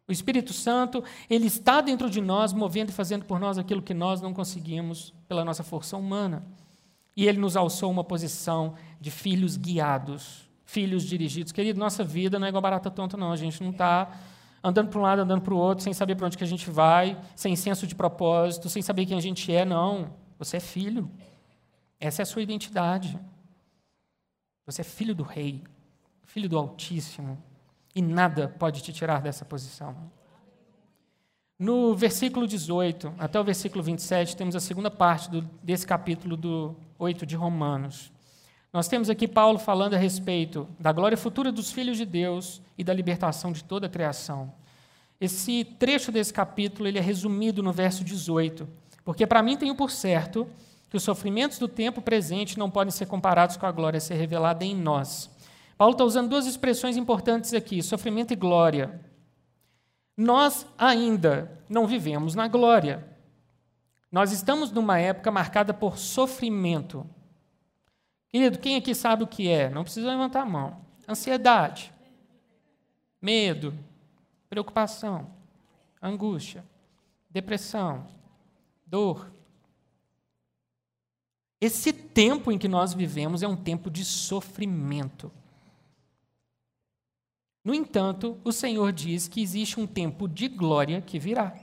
O 0.07 0.13
Espírito 0.13 0.53
Santo, 0.53 1.03
ele 1.29 1.47
está 1.47 1.81
dentro 1.81 2.09
de 2.09 2.21
nós, 2.21 2.53
movendo 2.53 2.91
e 2.91 2.93
fazendo 2.93 3.25
por 3.25 3.37
nós 3.37 3.57
aquilo 3.57 3.81
que 3.81 3.93
nós 3.93 4.21
não 4.21 4.33
conseguimos 4.33 5.13
pela 5.27 5.43
nossa 5.43 5.61
força 5.61 5.97
humana. 5.97 6.41
E 7.17 7.27
ele 7.27 7.37
nos 7.37 7.57
alçou 7.57 7.91
uma 7.91 8.03
posição 8.05 8.75
de 8.97 9.11
filhos 9.11 9.57
guiados 9.57 10.44
filhos 10.75 11.03
dirigidos. 11.03 11.53
Querido, 11.53 11.79
nossa 11.79 12.03
vida 12.03 12.37
não 12.37 12.45
é 12.45 12.49
igual 12.49 12.61
barata 12.61 12.91
tonta, 12.91 13.15
não. 13.15 13.31
A 13.31 13.37
gente 13.37 13.63
não 13.63 13.71
está 13.71 14.11
andando 14.61 14.89
para 14.89 14.99
um 14.99 15.03
lado, 15.03 15.21
andando 15.21 15.41
para 15.41 15.53
o 15.53 15.57
outro, 15.57 15.81
sem 15.81 15.93
saber 15.93 16.15
para 16.15 16.27
onde 16.27 16.37
que 16.37 16.43
a 16.43 16.47
gente 16.47 16.69
vai, 16.69 17.17
sem 17.33 17.55
senso 17.55 17.87
de 17.87 17.95
propósito, 17.95 18.67
sem 18.67 18.81
saber 18.81 19.05
quem 19.05 19.17
a 19.17 19.21
gente 19.21 19.53
é, 19.53 19.63
não. 19.63 20.11
Você 20.37 20.57
é 20.57 20.59
filho. 20.59 21.09
Essa 21.97 22.21
é 22.21 22.23
a 22.23 22.25
sua 22.25 22.41
identidade. 22.41 23.17
Você 24.65 24.81
é 24.81 24.83
filho 24.83 25.15
do 25.15 25.23
Rei, 25.23 25.63
filho 26.25 26.49
do 26.49 26.57
Altíssimo, 26.57 27.41
e 27.95 28.01
nada 28.01 28.49
pode 28.59 28.83
te 28.83 28.91
tirar 28.91 29.21
dessa 29.21 29.45
posição. 29.45 29.95
No 31.57 31.95
versículo 31.95 32.45
18 32.45 33.13
até 33.17 33.39
o 33.39 33.43
versículo 33.45 33.81
27, 33.81 34.35
temos 34.35 34.57
a 34.57 34.59
segunda 34.59 34.91
parte 34.91 35.31
do, 35.31 35.41
desse 35.63 35.87
capítulo 35.87 36.35
do 36.35 36.75
8 36.99 37.25
de 37.25 37.37
Romanos. 37.37 38.11
Nós 38.75 38.89
temos 38.89 39.09
aqui 39.09 39.25
Paulo 39.25 39.57
falando 39.57 39.93
a 39.93 39.97
respeito 39.97 40.67
da 40.77 40.91
glória 40.91 41.17
futura 41.17 41.49
dos 41.49 41.71
filhos 41.71 41.95
de 41.95 42.03
Deus 42.03 42.61
e 42.77 42.83
da 42.83 42.93
libertação 42.93 43.53
de 43.53 43.63
toda 43.63 43.87
a 43.87 43.89
criação. 43.89 44.53
Esse 45.17 45.63
trecho 45.63 46.11
desse 46.11 46.33
capítulo 46.33 46.85
ele 46.85 46.97
é 46.97 47.01
resumido 47.01 47.63
no 47.63 47.71
verso 47.71 48.03
18, 48.03 48.67
porque 49.05 49.25
para 49.25 49.41
mim 49.41 49.55
tenho 49.55 49.75
por 49.75 49.89
certo 49.89 50.45
que 50.89 50.97
os 50.97 51.03
sofrimentos 51.03 51.57
do 51.57 51.69
tempo 51.69 52.01
presente 52.01 52.59
não 52.59 52.69
podem 52.69 52.91
ser 52.91 53.05
comparados 53.05 53.55
com 53.55 53.65
a 53.65 53.71
glória 53.71 53.97
a 53.97 54.01
ser 54.01 54.15
revelada 54.15 54.65
em 54.65 54.75
nós. 54.75 55.29
Paulo 55.77 55.93
está 55.93 56.03
usando 56.03 56.31
duas 56.31 56.45
expressões 56.45 56.97
importantes 56.97 57.53
aqui: 57.53 57.81
sofrimento 57.81 58.33
e 58.33 58.35
glória. 58.35 58.99
Nós 60.17 60.67
ainda 60.77 61.49
não 61.69 61.87
vivemos 61.87 62.35
na 62.35 62.49
glória. 62.49 63.07
Nós 64.11 64.33
estamos 64.33 64.69
numa 64.69 64.99
época 64.99 65.31
marcada 65.31 65.73
por 65.73 65.97
sofrimento. 65.97 67.09
Querido, 68.35 68.59
quem 68.59 68.75
aqui 68.75 68.93
sabe 68.93 69.23
o 69.23 69.27
que 69.27 69.47
é? 69.47 69.69
Não 69.69 69.83
precisa 69.83 70.09
levantar 70.09 70.41
a 70.41 70.45
mão. 70.45 70.81
Ansiedade, 71.07 71.93
medo, 73.21 73.73
preocupação, 74.49 75.31
angústia, 76.01 76.61
depressão, 77.29 78.05
dor. 78.85 79.31
Esse 81.61 81.93
tempo 81.93 82.51
em 82.51 82.57
que 82.57 82.67
nós 82.67 82.93
vivemos 82.93 83.41
é 83.41 83.47
um 83.47 83.55
tempo 83.55 83.89
de 83.89 84.03
sofrimento. 84.03 85.31
No 87.63 87.73
entanto, 87.73 88.37
o 88.43 88.51
Senhor 88.51 88.91
diz 88.91 89.29
que 89.29 89.41
existe 89.41 89.79
um 89.79 89.87
tempo 89.87 90.27
de 90.27 90.49
glória 90.49 91.01
que 91.01 91.17
virá. 91.17 91.57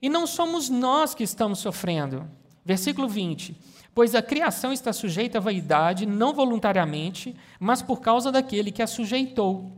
E 0.00 0.08
não 0.08 0.28
somos 0.28 0.68
nós 0.68 1.12
que 1.12 1.24
estamos 1.24 1.58
sofrendo. 1.58 2.30
Versículo 2.64 3.08
20: 3.08 3.56
Pois 3.94 4.14
a 4.14 4.22
criação 4.22 4.72
está 4.72 4.92
sujeita 4.92 5.38
à 5.38 5.40
vaidade, 5.40 6.06
não 6.06 6.32
voluntariamente, 6.32 7.36
mas 7.58 7.82
por 7.82 8.00
causa 8.00 8.32
daquele 8.32 8.72
que 8.72 8.82
a 8.82 8.86
sujeitou. 8.86 9.72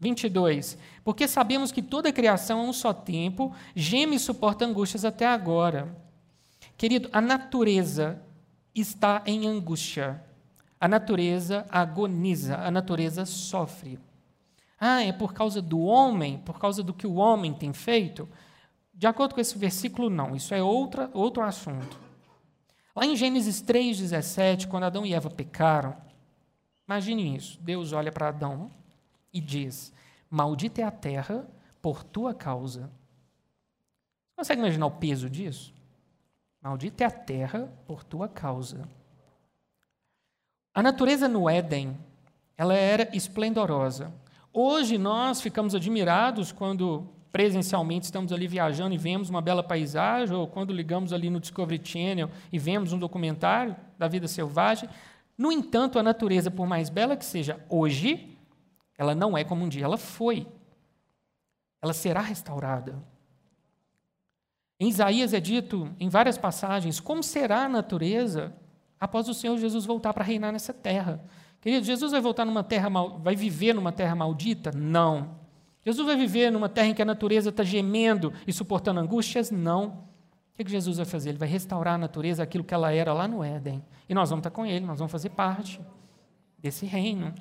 22. 0.00 0.78
Porque 1.02 1.26
sabemos 1.26 1.72
que 1.72 1.82
toda 1.82 2.08
a 2.08 2.12
criação 2.12 2.60
a 2.60 2.62
um 2.62 2.72
só 2.72 2.92
tempo 2.92 3.52
geme 3.74 4.16
e 4.16 4.20
suporta 4.20 4.64
angústias 4.64 5.04
até 5.04 5.26
agora. 5.26 5.96
Querido, 6.76 7.08
a 7.12 7.20
natureza 7.20 8.22
está 8.74 9.22
em 9.26 9.46
angústia. 9.46 10.22
A 10.80 10.86
natureza 10.86 11.66
agoniza, 11.68 12.56
a 12.56 12.70
natureza 12.70 13.26
sofre. 13.26 13.98
Ah, 14.80 15.02
é 15.02 15.12
por 15.12 15.32
causa 15.32 15.60
do 15.60 15.80
homem, 15.80 16.38
por 16.38 16.60
causa 16.60 16.84
do 16.84 16.94
que 16.94 17.06
o 17.06 17.14
homem 17.14 17.52
tem 17.52 17.72
feito? 17.72 18.28
De 18.94 19.08
acordo 19.08 19.34
com 19.34 19.40
esse 19.40 19.58
versículo, 19.58 20.08
não. 20.08 20.36
Isso 20.36 20.54
é 20.54 20.62
outra, 20.62 21.10
outro 21.12 21.42
assunto. 21.42 22.07
Lá 22.98 23.06
em 23.06 23.14
Gênesis 23.14 23.62
3,17, 23.62 24.66
quando 24.66 24.82
Adão 24.82 25.06
e 25.06 25.14
Eva 25.14 25.30
pecaram, 25.30 25.96
imagine 26.84 27.36
isso: 27.36 27.56
Deus 27.60 27.92
olha 27.92 28.10
para 28.10 28.26
Adão 28.26 28.72
e 29.32 29.40
diz: 29.40 29.92
Maldita 30.28 30.80
é 30.80 30.84
a 30.84 30.90
terra 30.90 31.46
por 31.80 32.02
tua 32.02 32.34
causa. 32.34 32.90
Consegue 34.34 34.60
imaginar 34.60 34.86
o 34.86 34.90
peso 34.90 35.30
disso? 35.30 35.72
Maldita 36.60 37.04
é 37.04 37.06
a 37.06 37.10
terra 37.12 37.72
por 37.86 38.02
tua 38.02 38.28
causa. 38.28 38.88
A 40.74 40.82
natureza 40.82 41.28
no 41.28 41.48
Éden, 41.48 41.96
ela 42.56 42.74
era 42.74 43.16
esplendorosa. 43.16 44.12
Hoje 44.52 44.98
nós 44.98 45.40
ficamos 45.40 45.72
admirados 45.72 46.50
quando 46.50 47.08
presencialmente 47.30 48.06
estamos 48.06 48.32
ali 48.32 48.46
viajando 48.46 48.94
e 48.94 48.98
vemos 48.98 49.28
uma 49.28 49.40
bela 49.40 49.62
paisagem, 49.62 50.34
ou 50.34 50.46
quando 50.46 50.72
ligamos 50.72 51.12
ali 51.12 51.28
no 51.30 51.40
Discovery 51.40 51.80
Channel 51.84 52.30
e 52.52 52.58
vemos 52.58 52.92
um 52.92 52.98
documentário 52.98 53.76
da 53.98 54.08
vida 54.08 54.26
selvagem. 54.26 54.88
No 55.36 55.52
entanto, 55.52 55.98
a 55.98 56.02
natureza, 56.02 56.50
por 56.50 56.66
mais 56.66 56.88
bela 56.88 57.16
que 57.16 57.24
seja 57.24 57.64
hoje, 57.68 58.36
ela 58.96 59.14
não 59.14 59.36
é 59.36 59.44
como 59.44 59.64
um 59.64 59.68
dia 59.68 59.84
ela 59.84 59.98
foi. 59.98 60.46
Ela 61.80 61.92
será 61.92 62.20
restaurada. 62.20 62.96
Em 64.80 64.88
Isaías 64.88 65.32
é 65.32 65.40
dito 65.40 65.88
em 65.98 66.08
várias 66.08 66.38
passagens 66.38 67.00
como 67.00 67.22
será 67.22 67.64
a 67.64 67.68
natureza 67.68 68.54
após 68.98 69.28
o 69.28 69.34
Senhor 69.34 69.56
Jesus 69.58 69.84
voltar 69.84 70.12
para 70.12 70.24
reinar 70.24 70.52
nessa 70.52 70.72
terra. 70.72 71.24
Querido, 71.60 71.84
Jesus 71.84 72.12
vai 72.12 72.20
voltar 72.20 72.44
numa 72.44 72.62
terra 72.62 72.88
mal, 72.88 73.18
vai 73.18 73.34
viver 73.34 73.74
numa 73.74 73.92
terra 73.92 74.14
maldita? 74.14 74.70
Não. 74.72 75.47
Jesus 75.88 76.06
vai 76.06 76.16
viver 76.16 76.52
numa 76.52 76.68
terra 76.68 76.88
em 76.88 76.94
que 76.94 77.00
a 77.00 77.04
natureza 77.04 77.48
está 77.48 77.64
gemendo 77.64 78.30
e 78.46 78.52
suportando 78.52 79.00
angústias? 79.00 79.50
Não. 79.50 80.04
O 80.52 80.62
que 80.62 80.70
Jesus 80.70 80.98
vai 80.98 81.06
fazer? 81.06 81.30
Ele 81.30 81.38
vai 81.38 81.48
restaurar 81.48 81.94
a 81.94 81.98
natureza 81.98 82.42
aquilo 82.42 82.62
que 82.62 82.74
ela 82.74 82.92
era 82.92 83.14
lá 83.14 83.26
no 83.26 83.42
Éden. 83.42 83.82
E 84.06 84.12
nós 84.12 84.28
vamos 84.28 84.40
estar 84.40 84.50
com 84.50 84.66
ele, 84.66 84.84
nós 84.84 84.98
vamos 84.98 85.10
fazer 85.10 85.30
parte 85.30 85.80
desse 86.58 86.84
reino. 86.84 87.34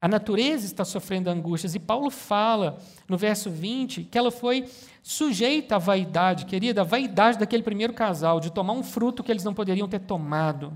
A 0.00 0.08
natureza 0.08 0.64
está 0.64 0.82
sofrendo 0.82 1.28
angústias. 1.28 1.74
E 1.74 1.78
Paulo 1.78 2.08
fala 2.08 2.78
no 3.06 3.18
verso 3.18 3.50
20 3.50 4.04
que 4.04 4.16
ela 4.16 4.30
foi 4.30 4.66
sujeita 5.02 5.76
à 5.76 5.78
vaidade, 5.78 6.46
querida, 6.46 6.80
a 6.80 6.84
vaidade 6.84 7.38
daquele 7.38 7.62
primeiro 7.62 7.92
casal, 7.92 8.40
de 8.40 8.50
tomar 8.50 8.72
um 8.72 8.82
fruto 8.82 9.22
que 9.22 9.30
eles 9.30 9.44
não 9.44 9.52
poderiam 9.52 9.86
ter 9.86 10.00
tomado. 10.00 10.72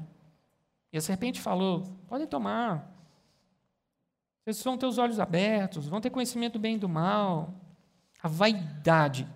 E 0.92 0.98
a 0.98 1.00
serpente 1.00 1.40
falou: 1.40 1.84
podem 2.06 2.26
tomar. 2.26 2.97
Vocês 4.54 4.64
vão 4.64 4.78
ter 4.78 4.86
os 4.86 4.96
olhos 4.96 5.20
abertos, 5.20 5.88
vão 5.88 6.00
ter 6.00 6.08
conhecimento 6.08 6.54
do 6.54 6.58
bem 6.58 6.76
e 6.76 6.78
do 6.78 6.88
mal. 6.88 7.54
A 8.22 8.28
vaidade 8.28 9.28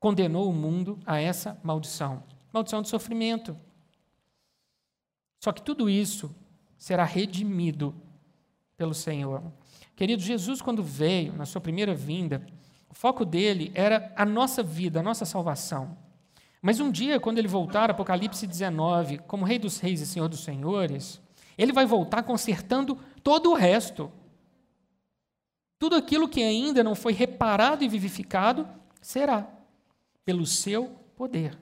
condenou 0.00 0.48
o 0.48 0.52
mundo 0.52 0.98
a 1.04 1.20
essa 1.20 1.60
maldição 1.62 2.22
maldição 2.50 2.80
de 2.80 2.88
sofrimento. 2.88 3.56
Só 5.40 5.52
que 5.52 5.60
tudo 5.60 5.90
isso 5.90 6.34
será 6.78 7.04
redimido 7.04 7.94
pelo 8.76 8.94
Senhor. 8.94 9.42
Querido, 9.96 10.22
Jesus, 10.22 10.62
quando 10.62 10.82
veio, 10.82 11.32
na 11.34 11.44
sua 11.44 11.60
primeira 11.60 11.94
vinda, 11.94 12.46
o 12.88 12.94
foco 12.94 13.24
dele 13.24 13.72
era 13.74 14.12
a 14.16 14.24
nossa 14.24 14.62
vida, 14.62 15.00
a 15.00 15.02
nossa 15.02 15.24
salvação. 15.24 15.98
Mas 16.62 16.80
um 16.80 16.90
dia, 16.90 17.18
quando 17.18 17.38
ele 17.38 17.48
voltar, 17.48 17.90
Apocalipse 17.90 18.46
19, 18.46 19.18
como 19.26 19.44
Rei 19.44 19.58
dos 19.58 19.80
Reis 19.80 20.00
e 20.00 20.06
Senhor 20.06 20.28
dos 20.28 20.44
Senhores, 20.44 21.20
ele 21.56 21.72
vai 21.72 21.86
voltar 21.86 22.22
consertando 22.22 22.98
todo 23.22 23.50
o 23.50 23.54
resto. 23.54 24.10
Tudo 25.78 25.96
aquilo 25.96 26.28
que 26.28 26.42
ainda 26.42 26.82
não 26.82 26.94
foi 26.94 27.12
reparado 27.12 27.84
e 27.84 27.88
vivificado 27.88 28.68
será, 29.00 29.48
pelo 30.24 30.46
seu 30.46 30.86
poder. 31.16 31.58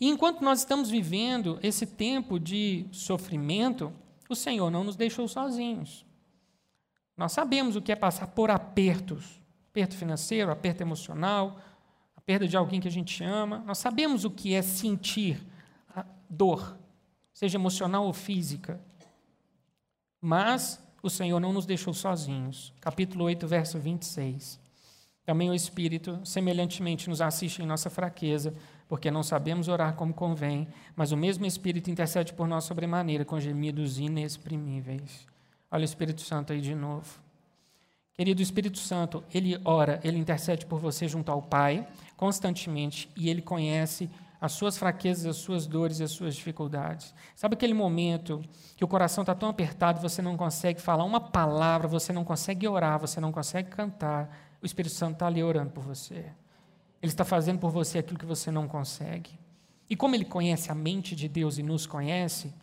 E 0.00 0.08
enquanto 0.08 0.42
nós 0.42 0.60
estamos 0.60 0.88
vivendo 0.90 1.58
esse 1.62 1.86
tempo 1.86 2.38
de 2.38 2.86
sofrimento, 2.92 3.92
o 4.28 4.34
Senhor 4.34 4.70
não 4.70 4.84
nos 4.84 4.96
deixou 4.96 5.26
sozinhos. 5.26 6.06
Nós 7.16 7.32
sabemos 7.32 7.76
o 7.76 7.82
que 7.82 7.92
é 7.92 7.96
passar 7.96 8.28
por 8.28 8.50
apertos 8.50 9.38
aperto 9.78 9.96
financeiro, 9.96 10.50
aperto 10.50 10.82
emocional, 10.82 11.60
a 12.16 12.20
perda 12.20 12.48
de 12.48 12.56
alguém 12.56 12.80
que 12.80 12.88
a 12.88 12.90
gente 12.90 13.22
ama. 13.22 13.62
Nós 13.64 13.78
sabemos 13.78 14.24
o 14.24 14.30
que 14.30 14.52
é 14.52 14.60
sentir 14.60 15.40
dor, 16.28 16.76
seja 17.38 17.56
emocional 17.56 18.04
ou 18.04 18.12
física. 18.12 18.80
Mas 20.20 20.82
o 21.00 21.08
Senhor 21.08 21.38
não 21.38 21.52
nos 21.52 21.66
deixou 21.66 21.94
sozinhos. 21.94 22.72
Capítulo 22.80 23.26
8, 23.26 23.46
verso 23.46 23.78
26. 23.78 24.58
Também 25.24 25.48
o 25.48 25.54
Espírito, 25.54 26.18
semelhantemente, 26.24 27.08
nos 27.08 27.20
assiste 27.20 27.62
em 27.62 27.66
nossa 27.66 27.88
fraqueza, 27.88 28.52
porque 28.88 29.08
não 29.08 29.22
sabemos 29.22 29.68
orar 29.68 29.94
como 29.94 30.12
convém, 30.12 30.66
mas 30.96 31.12
o 31.12 31.16
mesmo 31.16 31.46
Espírito 31.46 31.88
intercede 31.88 32.32
por 32.32 32.48
nós 32.48 32.64
sobremaneira, 32.64 33.24
com 33.24 33.38
gemidos 33.38 34.00
inexprimíveis. 34.00 35.24
Olha 35.70 35.82
o 35.82 35.84
Espírito 35.84 36.22
Santo 36.22 36.52
aí 36.52 36.60
de 36.60 36.74
novo. 36.74 37.20
Querido 38.14 38.42
Espírito 38.42 38.78
Santo, 38.78 39.22
ele 39.32 39.60
ora, 39.64 40.00
ele 40.02 40.18
intercede 40.18 40.66
por 40.66 40.80
você 40.80 41.06
junto 41.06 41.30
ao 41.30 41.40
Pai, 41.40 41.86
constantemente, 42.16 43.08
e 43.16 43.30
ele 43.30 43.40
conhece 43.40 44.10
as 44.40 44.52
suas 44.52 44.78
fraquezas, 44.78 45.26
as 45.26 45.36
suas 45.36 45.66
dores 45.66 45.98
e 46.00 46.04
as 46.04 46.12
suas 46.12 46.36
dificuldades. 46.36 47.14
Sabe 47.34 47.54
aquele 47.54 47.74
momento 47.74 48.42
que 48.76 48.84
o 48.84 48.88
coração 48.88 49.22
está 49.22 49.34
tão 49.34 49.48
apertado, 49.48 50.00
você 50.00 50.22
não 50.22 50.36
consegue 50.36 50.80
falar 50.80 51.04
uma 51.04 51.20
palavra, 51.20 51.88
você 51.88 52.12
não 52.12 52.24
consegue 52.24 52.68
orar, 52.68 52.98
você 52.98 53.20
não 53.20 53.32
consegue 53.32 53.68
cantar, 53.70 54.30
o 54.62 54.66
Espírito 54.66 54.94
Santo 54.94 55.14
está 55.14 55.26
ali 55.26 55.42
orando 55.42 55.70
por 55.70 55.82
você. 55.82 56.26
Ele 57.00 57.12
está 57.12 57.24
fazendo 57.24 57.58
por 57.58 57.70
você 57.70 57.98
aquilo 57.98 58.18
que 58.18 58.26
você 58.26 58.50
não 58.50 58.68
consegue. 58.68 59.38
E 59.90 59.96
como 59.96 60.14
ele 60.14 60.24
conhece 60.24 60.70
a 60.70 60.74
mente 60.74 61.16
de 61.16 61.28
Deus 61.28 61.58
e 61.58 61.62
nos 61.62 61.86
conhece, 61.86 62.54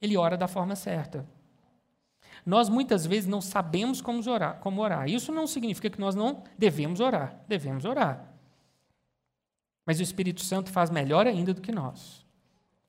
ele 0.00 0.16
ora 0.16 0.36
da 0.36 0.46
forma 0.46 0.76
certa. 0.76 1.26
Nós 2.44 2.68
muitas 2.68 3.04
vezes 3.04 3.28
não 3.28 3.40
sabemos 3.40 4.00
como 4.00 4.20
orar, 4.30 4.58
como 4.60 4.80
orar. 4.80 5.08
Isso 5.08 5.32
não 5.32 5.46
significa 5.46 5.90
que 5.90 6.00
nós 6.00 6.14
não 6.14 6.42
devemos 6.56 7.00
orar. 7.00 7.40
Devemos 7.48 7.84
orar. 7.84 8.27
Mas 9.88 9.98
o 9.98 10.02
Espírito 10.04 10.42
Santo 10.42 10.70
faz 10.70 10.90
melhor 10.90 11.26
ainda 11.26 11.52
do 11.52 11.60
que 11.60 11.72
nós. 11.72 12.24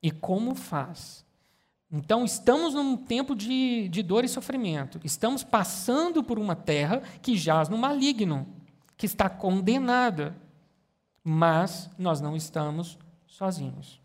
E 0.04 0.12
como 0.12 0.54
faz? 0.54 1.26
Então, 1.92 2.24
estamos 2.24 2.76
num 2.76 2.96
tempo 2.96 3.34
de, 3.34 3.88
de 3.90 4.04
dor 4.04 4.24
e 4.24 4.28
sofrimento. 4.28 5.00
Estamos 5.04 5.44
passando 5.44 6.24
por 6.24 6.38
uma 6.38 6.56
terra 6.56 7.02
que 7.24 7.36
jaz 7.36 7.70
no 7.70 7.78
maligno, 7.78 8.48
que 8.96 9.08
está 9.08 9.28
condenada 9.28 10.36
mas 11.24 11.90
nós 11.98 12.20
não 12.20 12.36
estamos 12.36 12.98
sozinhos. 13.28 14.00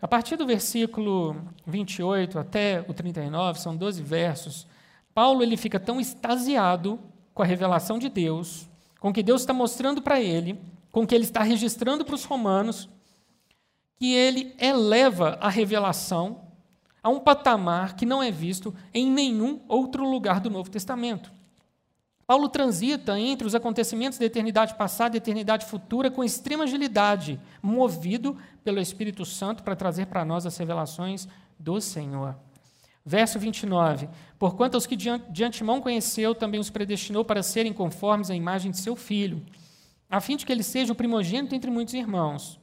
A 0.00 0.08
partir 0.08 0.36
do 0.36 0.46
versículo 0.46 1.36
28 1.66 2.38
até 2.38 2.84
o 2.88 2.94
39, 2.94 3.60
são 3.60 3.76
12 3.76 4.02
versos, 4.02 4.66
Paulo 5.14 5.42
ele 5.42 5.56
fica 5.56 5.78
tão 5.78 6.00
extasiado 6.00 6.98
com 7.34 7.42
a 7.42 7.46
revelação 7.46 7.98
de 7.98 8.08
Deus, 8.08 8.68
com 9.00 9.10
o 9.10 9.12
que 9.12 9.22
Deus 9.22 9.42
está 9.42 9.52
mostrando 9.52 10.02
para 10.02 10.20
ele, 10.20 10.58
com 10.90 11.06
que 11.06 11.14
ele 11.14 11.24
está 11.24 11.42
registrando 11.42 12.04
para 12.04 12.14
os 12.14 12.24
romanos, 12.24 12.88
que 13.96 14.14
ele 14.14 14.54
eleva 14.58 15.38
a 15.40 15.48
revelação 15.48 16.48
a 17.02 17.08
um 17.08 17.20
patamar 17.20 17.96
que 17.96 18.06
não 18.06 18.22
é 18.22 18.30
visto 18.30 18.74
em 18.92 19.10
nenhum 19.10 19.60
outro 19.68 20.08
lugar 20.08 20.40
do 20.40 20.50
Novo 20.50 20.70
Testamento. 20.70 21.32
Paulo 22.26 22.48
transita 22.48 23.18
entre 23.18 23.46
os 23.46 23.54
acontecimentos 23.54 24.18
da 24.18 24.26
eternidade 24.26 24.74
passada 24.74 25.16
e 25.16 25.18
eternidade 25.18 25.64
futura 25.64 26.10
com 26.10 26.22
extrema 26.22 26.64
agilidade, 26.64 27.40
movido 27.62 28.36
pelo 28.62 28.78
Espírito 28.78 29.24
Santo 29.24 29.62
para 29.62 29.74
trazer 29.74 30.06
para 30.06 30.26
nós 30.26 30.44
as 30.44 30.56
revelações 30.58 31.26
do 31.58 31.80
Senhor. 31.80 32.36
Verso 33.02 33.38
29. 33.38 34.10
Porquanto 34.38 34.74
aos 34.74 34.86
que 34.86 34.94
de 34.94 35.42
antemão 35.42 35.80
conheceu, 35.80 36.34
também 36.34 36.60
os 36.60 36.68
predestinou 36.68 37.24
para 37.24 37.42
serem 37.42 37.72
conformes 37.72 38.30
à 38.30 38.34
imagem 38.34 38.70
de 38.70 38.78
seu 38.78 38.94
filho, 38.94 39.42
a 40.08 40.20
fim 40.20 40.36
de 40.36 40.46
que 40.46 40.52
ele 40.52 40.62
seja 40.62 40.92
o 40.92 40.96
primogênito 40.96 41.54
entre 41.54 41.70
muitos 41.70 41.94
irmãos. 41.94 42.58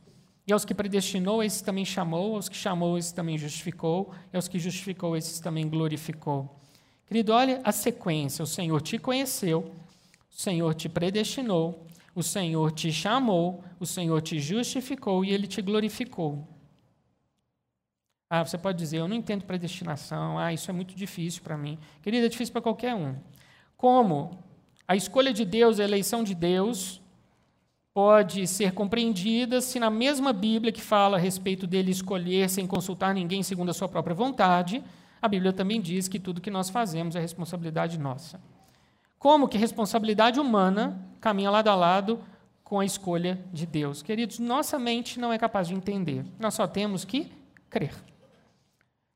E 0.47 0.53
aos 0.53 0.63
que 0.63 0.75
predestinou, 0.75 1.43
esses 1.43 1.62
também 1.62 1.86
chamou, 1.86 2.36
aos 2.36 2.47
que 2.47 2.55
chamou, 2.55 2.97
esses 2.97 3.12
também 3.12 3.38
justificou, 3.38 4.13
e 4.31 4.36
aos 4.36 4.47
que 4.47 4.60
justificou, 4.60 5.17
esses 5.17 5.39
também 5.39 5.67
glorificou. 5.67 6.60
Querido, 7.08 7.34
olha 7.34 7.62
a 7.63 7.71
sequência: 7.71 8.43
o 8.43 8.47
Senhor 8.47 8.81
te 8.81 8.97
conheceu, 8.97 9.71
o 10.29 10.36
Senhor 10.36 10.73
te 10.75 10.88
predestinou, 10.88 11.88
o 12.13 12.21
Senhor 12.21 12.71
te 12.71 12.91
chamou, 12.91 13.63
o 13.79 13.86
Senhor 13.86 14.21
te 14.21 14.39
justificou 14.39 15.25
e 15.25 15.31
ele 15.31 15.47
te 15.47 15.62
glorificou. 15.62 16.47
Ah, 18.29 18.43
você 18.43 18.58
pode 18.58 18.77
dizer, 18.77 18.97
eu 18.97 19.08
não 19.08 19.15
entendo 19.15 19.45
predestinação, 19.45 20.38
ah, 20.38 20.51
isso 20.51 20.69
é 20.69 20.73
muito 20.73 20.95
difícil 20.95 21.43
para 21.43 21.58
mim. 21.58 21.77
Querido, 22.01 22.25
é 22.25 22.29
difícil 22.29 22.51
para 22.51 22.62
qualquer 22.62 22.93
um. 22.95 23.15
Como 23.77 24.43
a 24.88 24.95
escolha 24.95 25.31
de 25.31 25.45
Deus, 25.45 25.79
a 25.79 25.84
eleição 25.84 26.23
de 26.23 26.34
Deus, 26.34 27.01
pode 27.95 28.45
ser 28.45 28.73
compreendida 28.73 29.62
se 29.62 29.79
na 29.79 29.89
mesma 29.89 30.34
Bíblia 30.34 30.69
que 30.69 30.81
fala 30.81 31.15
a 31.15 31.19
respeito 31.19 31.65
dele 31.65 31.91
escolher 31.91 32.49
sem 32.49 32.67
consultar 32.67 33.13
ninguém 33.13 33.41
segundo 33.41 33.69
a 33.69 33.73
sua 33.73 33.88
própria 33.88 34.13
vontade, 34.13 34.84
a 35.21 35.29
Bíblia 35.29 35.53
também 35.53 35.79
diz 35.79 36.10
que 36.10 36.19
tudo 36.19 36.41
que 36.41 36.51
nós 36.51 36.69
fazemos 36.69 37.15
é 37.15 37.21
responsabilidade 37.21 37.97
nossa. 37.97 38.41
Como 39.17 39.47
que 39.47 39.58
responsabilidade 39.58 40.41
humana 40.41 41.08
caminha 41.21 41.49
lado 41.49 41.69
a 41.69 41.75
lado 41.75 42.19
com 42.65 42.81
a 42.81 42.86
escolha 42.86 43.39
de 43.53 43.65
Deus? 43.65 44.03
Queridos, 44.03 44.39
nossa 44.39 44.77
mente 44.77 45.17
não 45.17 45.31
é 45.31 45.38
capaz 45.38 45.69
de 45.69 45.73
entender. 45.73 46.25
Nós 46.38 46.53
só 46.53 46.67
temos 46.67 47.05
que 47.05 47.31
crer. 47.69 47.95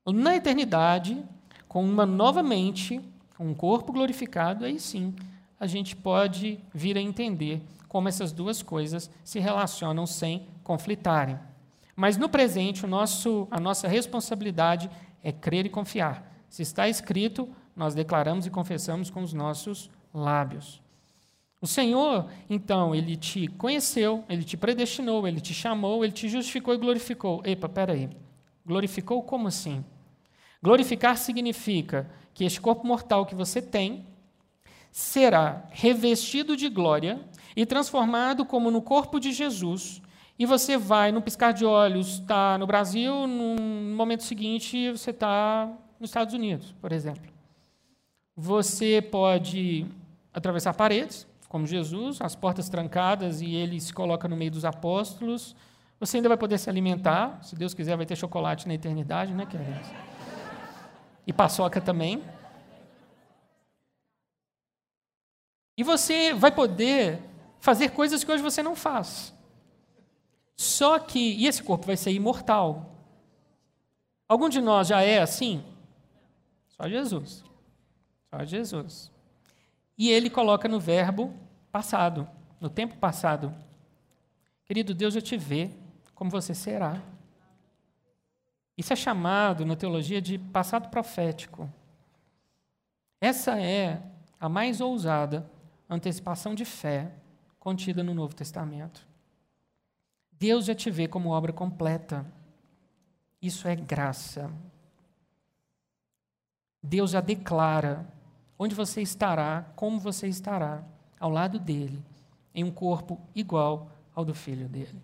Na 0.06 0.34
eternidade, 0.34 1.22
com 1.68 1.84
uma 1.84 2.06
nova 2.06 2.42
mente, 2.42 2.98
um 3.38 3.52
corpo 3.52 3.92
glorificado, 3.92 4.64
aí 4.64 4.80
sim 4.80 5.14
a 5.60 5.66
gente 5.66 5.94
pode 5.94 6.58
vir 6.72 6.96
a 6.96 7.00
entender 7.02 7.60
como 7.90 8.08
essas 8.08 8.30
duas 8.30 8.62
coisas 8.62 9.10
se 9.24 9.40
relacionam 9.40 10.06
sem 10.06 10.46
conflitarem. 10.62 11.36
Mas 11.96 12.16
no 12.16 12.28
presente, 12.28 12.86
nosso, 12.86 13.48
a 13.50 13.58
nossa 13.58 13.88
responsabilidade 13.88 14.88
é 15.24 15.32
crer 15.32 15.66
e 15.66 15.68
confiar. 15.68 16.24
Se 16.48 16.62
está 16.62 16.88
escrito, 16.88 17.48
nós 17.74 17.92
declaramos 17.92 18.46
e 18.46 18.50
confessamos 18.50 19.10
com 19.10 19.22
os 19.22 19.32
nossos 19.32 19.90
lábios. 20.14 20.80
O 21.60 21.66
Senhor, 21.66 22.30
então, 22.48 22.94
ele 22.94 23.16
te 23.16 23.48
conheceu, 23.48 24.24
ele 24.28 24.44
te 24.44 24.56
predestinou, 24.56 25.26
ele 25.26 25.40
te 25.40 25.52
chamou, 25.52 26.04
ele 26.04 26.12
te 26.12 26.28
justificou 26.28 26.72
e 26.72 26.78
glorificou. 26.78 27.42
Epa, 27.44 27.68
peraí. 27.68 28.08
Glorificou 28.64 29.20
como 29.24 29.48
assim? 29.48 29.84
Glorificar 30.62 31.18
significa 31.18 32.08
que 32.32 32.44
este 32.44 32.60
corpo 32.60 32.86
mortal 32.86 33.26
que 33.26 33.34
você 33.34 33.60
tem 33.60 34.06
será 34.92 35.64
revestido 35.70 36.56
de 36.56 36.68
glória 36.68 37.20
e 37.56 37.66
transformado 37.66 38.44
como 38.44 38.70
no 38.70 38.82
corpo 38.82 39.18
de 39.18 39.32
Jesus. 39.32 40.02
E 40.38 40.46
você 40.46 40.78
vai, 40.78 41.12
no 41.12 41.20
piscar 41.20 41.52
de 41.52 41.64
olhos, 41.64 42.20
está 42.20 42.56
no 42.56 42.66
Brasil, 42.66 43.26
no 43.26 43.56
momento 43.94 44.22
seguinte 44.22 44.90
você 44.90 45.10
está 45.10 45.70
nos 45.98 46.10
Estados 46.10 46.32
Unidos, 46.32 46.74
por 46.80 46.92
exemplo. 46.92 47.30
Você 48.34 49.02
pode 49.02 49.86
atravessar 50.32 50.72
paredes, 50.72 51.26
como 51.48 51.66
Jesus, 51.66 52.20
as 52.20 52.34
portas 52.34 52.68
trancadas 52.68 53.42
e 53.42 53.54
ele 53.54 53.78
se 53.80 53.92
coloca 53.92 54.26
no 54.26 54.36
meio 54.36 54.50
dos 54.50 54.64
apóstolos. 54.64 55.54
Você 55.98 56.16
ainda 56.16 56.28
vai 56.28 56.38
poder 56.38 56.56
se 56.56 56.70
alimentar, 56.70 57.38
se 57.42 57.54
Deus 57.54 57.74
quiser, 57.74 57.96
vai 57.96 58.06
ter 58.06 58.16
chocolate 58.16 58.66
na 58.66 58.72
eternidade, 58.72 59.34
né, 59.34 59.44
queridos? 59.44 59.88
E 61.26 61.32
paçoca 61.32 61.80
também. 61.80 62.22
E 65.76 65.82
você 65.82 66.32
vai 66.32 66.50
poder 66.50 67.29
fazer 67.60 67.90
coisas 67.90 68.24
que 68.24 68.32
hoje 68.32 68.42
você 68.42 68.62
não 68.62 68.74
faz. 68.74 69.34
Só 70.56 70.98
que, 70.98 71.18
e 71.18 71.46
esse 71.46 71.62
corpo 71.62 71.86
vai 71.86 71.96
ser 71.96 72.12
imortal. 72.12 72.96
Algum 74.28 74.48
de 74.48 74.60
nós 74.60 74.88
já 74.88 75.02
é 75.02 75.20
assim? 75.20 75.64
Só 76.68 76.88
Jesus. 76.88 77.44
Só 78.30 78.44
Jesus. 78.44 79.10
E 79.96 80.10
ele 80.10 80.30
coloca 80.30 80.68
no 80.68 80.80
verbo 80.80 81.34
passado, 81.70 82.28
no 82.60 82.68
tempo 82.68 82.96
passado. 82.96 83.54
Querido, 84.64 84.94
Deus 84.94 85.14
já 85.14 85.20
te 85.20 85.36
vê 85.36 85.70
como 86.14 86.30
você 86.30 86.54
será. 86.54 87.00
Isso 88.76 88.92
é 88.92 88.96
chamado 88.96 89.66
na 89.66 89.76
teologia 89.76 90.22
de 90.22 90.38
passado 90.38 90.88
profético. 90.88 91.70
Essa 93.20 93.60
é 93.60 94.02
a 94.38 94.48
mais 94.48 94.80
ousada 94.80 95.50
antecipação 95.88 96.54
de 96.54 96.64
fé 96.64 97.12
contida 97.60 98.02
no 98.02 98.14
Novo 98.14 98.34
Testamento. 98.34 99.06
Deus 100.32 100.64
já 100.64 100.74
te 100.74 100.90
vê 100.90 101.06
como 101.06 101.28
obra 101.28 101.52
completa. 101.52 102.26
Isso 103.40 103.68
é 103.68 103.76
graça. 103.76 104.50
Deus 106.82 107.10
já 107.10 107.20
declara 107.20 108.08
onde 108.58 108.74
você 108.74 109.02
estará, 109.02 109.70
como 109.76 110.00
você 110.00 110.26
estará, 110.26 110.82
ao 111.18 111.30
lado 111.30 111.58
dele, 111.58 112.02
em 112.54 112.64
um 112.64 112.70
corpo 112.70 113.20
igual 113.34 113.92
ao 114.14 114.24
do 114.24 114.34
filho 114.34 114.66
dele. 114.66 115.00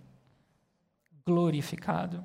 Glorificado. 1.24 2.24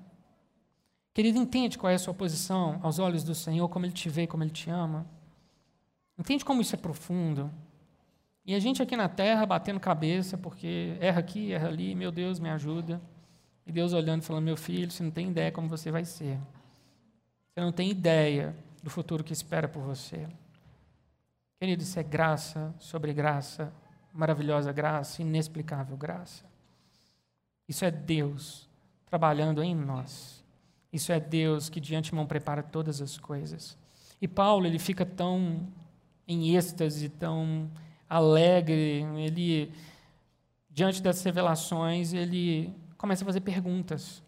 Querido, 1.13 1.38
entende 1.38 1.78
qual 1.78 1.91
é 1.91 1.96
a 1.96 2.00
sua 2.00 2.13
posição 2.13 2.80
aos 2.82 2.98
olhos 2.98 3.24
do 3.24 3.36
Senhor, 3.36 3.67
como 3.67 3.86
ele 3.86 3.94
te 3.94 4.08
vê, 4.08 4.26
como 4.26 4.44
ele 4.44 4.52
te 4.52 4.70
ama? 4.70 5.06
Entende 6.17 6.46
como 6.46 6.62
isso 6.62 6.76
é 6.76 6.78
profundo? 6.78 7.52
E 8.45 8.56
a 8.56 8.60
gente 8.60 8.82
aqui 8.82 8.97
na 8.97 9.08
terra 9.08 9.45
batendo 9.45 9.80
cabeça, 9.80 10.38
porque 10.38 10.97
erra 10.99 11.19
aqui, 11.19 11.51
erra 11.51 11.67
ali, 11.67 11.93
meu 11.93 12.12
Deus, 12.12 12.39
me 12.39 12.49
ajuda. 12.49 13.01
E 13.65 13.71
Deus 13.71 13.93
olhando 13.93 14.23
e 14.23 14.25
falando: 14.25 14.45
meu 14.45 14.58
filho, 14.58 14.89
você 14.89 15.04
não 15.04 15.12
tem 15.12 15.30
ideia 15.30 15.51
como 15.51 15.67
você 15.67 15.91
vai 15.91 16.04
ser. 16.06 16.39
Você 17.54 17.62
não 17.62 17.71
tem 17.71 17.91
ideia 17.91 18.56
do 18.82 18.89
futuro 18.89 19.23
que 19.23 19.34
espera 19.34 19.67
por 19.67 19.84
você. 19.84 20.27
Querido, 21.60 21.84
isso 21.84 21.99
é 21.99 22.04
graça 22.04 22.73
sobre 22.80 23.13
graça, 23.13 23.71
maravilhosa 24.12 24.71
graça, 24.71 25.21
inexplicável 25.21 25.95
graça. 25.95 26.43
Isso 27.67 27.86
é 27.86 27.91
Deus 27.91 28.67
trabalhando 29.06 29.62
em 29.62 29.75
nós. 29.75 30.43
Isso 30.91 31.12
é 31.12 31.19
Deus 31.19 31.69
que 31.69 31.80
de 31.80 31.95
antemão 31.95 32.25
prepara 32.25 32.63
todas 32.63 33.01
as 33.01 33.17
coisas. 33.17 33.77
E 34.21 34.27
Paulo, 34.27 34.65
ele 34.65 34.80
fica 34.80 35.06
tão 35.06 35.67
em 36.27 36.56
êxtase, 36.56 37.10
tão 37.10 37.69
alegre, 38.12 39.06
ele 39.17 39.71
diante 40.69 41.02
dessas 41.02 41.24
revelações, 41.24 42.12
ele 42.12 42.76
começa 42.97 43.24
a 43.24 43.26
fazer 43.26 43.39
perguntas. 43.39 44.21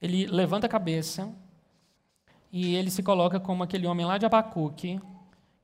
Ele 0.00 0.26
levanta 0.26 0.66
a 0.66 0.70
cabeça 0.70 1.32
e 2.52 2.76
ele 2.76 2.90
se 2.90 3.02
coloca 3.02 3.40
como 3.40 3.64
aquele 3.64 3.86
homem 3.86 4.06
lá 4.06 4.16
de 4.16 4.26
Abacuque, 4.26 5.00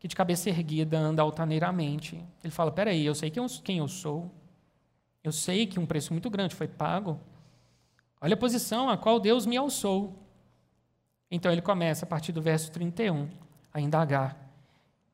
que 0.01 0.09
de 0.09 0.16
cabeça 0.16 0.48
erguida 0.48 0.98
anda 0.98 1.22
altaneiramente. 1.22 2.20
Ele 2.42 2.51
fala: 2.51 2.72
Peraí, 2.72 3.07
eu 3.07 3.14
sei 3.14 3.31
quem 3.31 3.79
eu, 3.79 3.88
sou. 3.88 4.29
Eu 5.22 5.31
sei 5.31 5.64
que 5.64 5.79
um 5.79 5.87
preço 5.87 6.12
muito 6.12 6.29
grande 6.29 6.57
foi 6.57 6.66
pago. 6.66 7.20
Olha 8.20 8.35
a 8.35 8.37
posição 8.37 8.90
a 8.90 8.96
qual 8.96 9.20
Deus 9.20 9.46
me 9.46 9.57
alçou. 9.57 10.18
Então 11.31 11.51
ele 11.51 11.62
começa, 11.62 12.05
a 12.05 12.09
partir 12.09 12.33
do 12.33 12.42
verso 12.42 12.72
31, 12.72 13.29
a 13.72 13.81
indagar. 13.81 14.41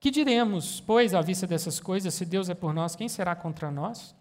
Que 0.00 0.10
diremos, 0.10 0.80
pois, 0.80 1.12
à 1.12 1.20
vista 1.20 1.46
dessas 1.46 1.80
coisas, 1.80 2.14
se 2.14 2.24
Deus 2.24 2.48
é 2.48 2.54
por 2.54 2.72
nós, 2.72 2.94
quem 2.94 3.08
será 3.08 3.34
contra 3.34 3.70
nós? 3.70 4.14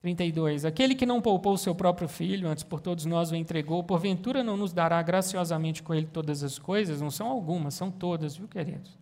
32. 0.00 0.64
Aquele 0.64 0.94
que 0.94 1.06
não 1.06 1.20
poupou 1.20 1.54
o 1.54 1.58
seu 1.58 1.74
próprio 1.74 2.06
filho, 2.06 2.48
antes 2.48 2.62
por 2.62 2.80
todos 2.80 3.06
nós 3.06 3.32
o 3.32 3.36
entregou, 3.36 3.82
porventura 3.82 4.44
não 4.44 4.56
nos 4.56 4.72
dará 4.72 5.02
graciosamente 5.02 5.82
com 5.82 5.94
ele 5.94 6.06
todas 6.06 6.42
as 6.42 6.58
coisas? 6.58 7.00
Não 7.00 7.10
são 7.10 7.26
algumas, 7.26 7.74
são 7.74 7.90
todas, 7.90 8.36
viu, 8.36 8.46
queridos? 8.46 8.96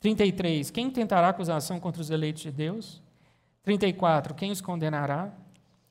33. 0.00 0.70
Quem 0.70 0.90
tentará 0.90 1.28
acusação 1.28 1.78
contra 1.78 2.00
os 2.00 2.10
eleitos 2.10 2.42
de 2.42 2.50
Deus? 2.50 3.02
34. 3.62 4.34
Quem 4.34 4.50
os 4.50 4.60
condenará? 4.60 5.30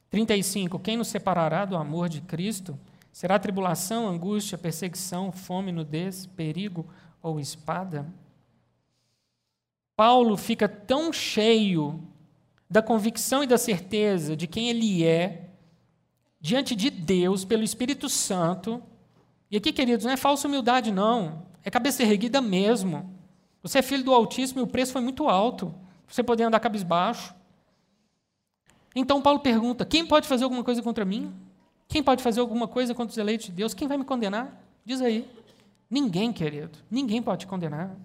35. 0.10 0.80
Quem 0.80 0.98
nos 0.98 1.10
separará 1.10 1.64
do 1.64 1.78
amor 1.78 2.10
de 2.10 2.22
Cristo? 2.22 2.78
Será 3.12 3.38
tribulação, 3.38 4.08
angústia, 4.08 4.58
perseguição, 4.58 5.32
fome, 5.32 5.72
nudez, 5.72 6.26
perigo 6.26 6.88
ou 7.22 7.40
espada? 7.40 8.06
Paulo 9.98 10.38
fica 10.38 10.70
tão 10.70 11.12
cheio 11.12 12.00
da 12.70 12.84
convicção 12.84 13.44
e 13.44 13.48
da 13.48 13.58
certeza 13.58 14.38
de 14.38 14.46
quem 14.46 14.70
ele 14.70 15.04
é 15.04 15.50
diante 16.40 16.76
de 16.76 16.92
Deus 16.92 17.44
pelo 17.44 17.64
Espírito 17.64 18.08
Santo. 18.08 18.82
E 19.50 19.58
aqui, 19.58 19.74
queridos, 19.74 20.06
não 20.06 20.12
é 20.12 20.18
falsa 20.18 20.48
humildade, 20.48 20.92
não. 20.92 21.48
É 21.64 21.72
cabeça 21.72 22.04
erguida 22.04 22.40
mesmo. 22.40 23.12
Você 23.64 23.80
é 23.80 23.82
filho 23.82 24.04
do 24.04 24.14
Altíssimo 24.14 24.60
e 24.60 24.64
o 24.64 24.68
preço 24.68 24.92
foi 24.92 25.02
muito 25.02 25.28
alto. 25.28 25.74
Você 26.08 26.22
poder 26.22 26.44
andar 26.44 26.60
cabisbaixo. 26.60 27.34
Então 28.96 29.20
Paulo 29.20 29.40
pergunta: 29.40 29.84
quem 29.84 30.06
pode 30.06 30.28
fazer 30.28 30.44
alguma 30.44 30.64
coisa 30.64 30.84
contra 30.84 31.04
mim? 31.04 31.34
Quem 31.88 32.04
pode 32.04 32.22
fazer 32.22 32.40
alguma 32.40 32.68
coisa 32.68 32.94
contra 32.94 33.12
os 33.12 33.18
eleitos 33.18 33.48
de 33.48 33.52
Deus? 33.52 33.74
Quem 33.74 33.88
vai 33.88 33.98
me 33.98 34.06
condenar? 34.06 34.62
Diz 34.86 35.02
aí. 35.02 35.28
Ninguém, 35.90 36.32
querido. 36.32 36.78
Ninguém 36.92 37.20
pode 37.20 37.40
te 37.42 37.48
condenar. 37.48 37.98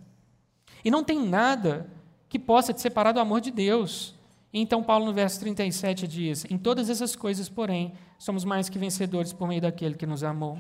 E 0.85 0.91
não 0.91 1.05
tem 1.05 1.21
nada 1.25 1.87
que 2.29 2.39
possa 2.39 2.73
te 2.73 2.81
separar 2.81 3.13
do 3.13 3.21
amor 3.21 3.41
de 3.41 3.51
Deus. 3.51 4.15
Então, 4.53 4.83
Paulo, 4.83 5.07
no 5.07 5.13
verso 5.13 5.41
37, 5.41 6.07
diz: 6.07 6.45
Em 6.51 6.59
todas 6.59 6.91
essas 6.91 7.17
coisas, 7.17 7.49
porém, 7.49 7.93
somos 8.19 8.45
mais 8.45 8.69
que 8.69 8.79
vencedores 8.79 9.33
por 9.33 9.49
meio 9.49 9.61
daquele 9.61 9.95
que 9.95 10.07
nos 10.07 10.23
amou. 10.23 10.59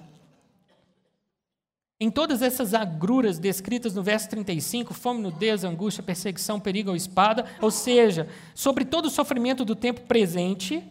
Em 2.00 2.10
todas 2.10 2.42
essas 2.42 2.74
agruras 2.74 3.38
descritas 3.38 3.94
no 3.94 4.02
verso 4.02 4.28
35, 4.28 4.92
fome, 4.92 5.22
nudez, 5.22 5.62
angústia, 5.62 6.02
perseguição, 6.02 6.58
perigo 6.58 6.90
ou 6.90 6.96
espada, 6.96 7.46
ou 7.60 7.70
seja, 7.70 8.28
sobre 8.56 8.84
todo 8.84 9.06
o 9.06 9.10
sofrimento 9.10 9.64
do 9.64 9.76
tempo 9.76 10.00
presente, 10.00 10.82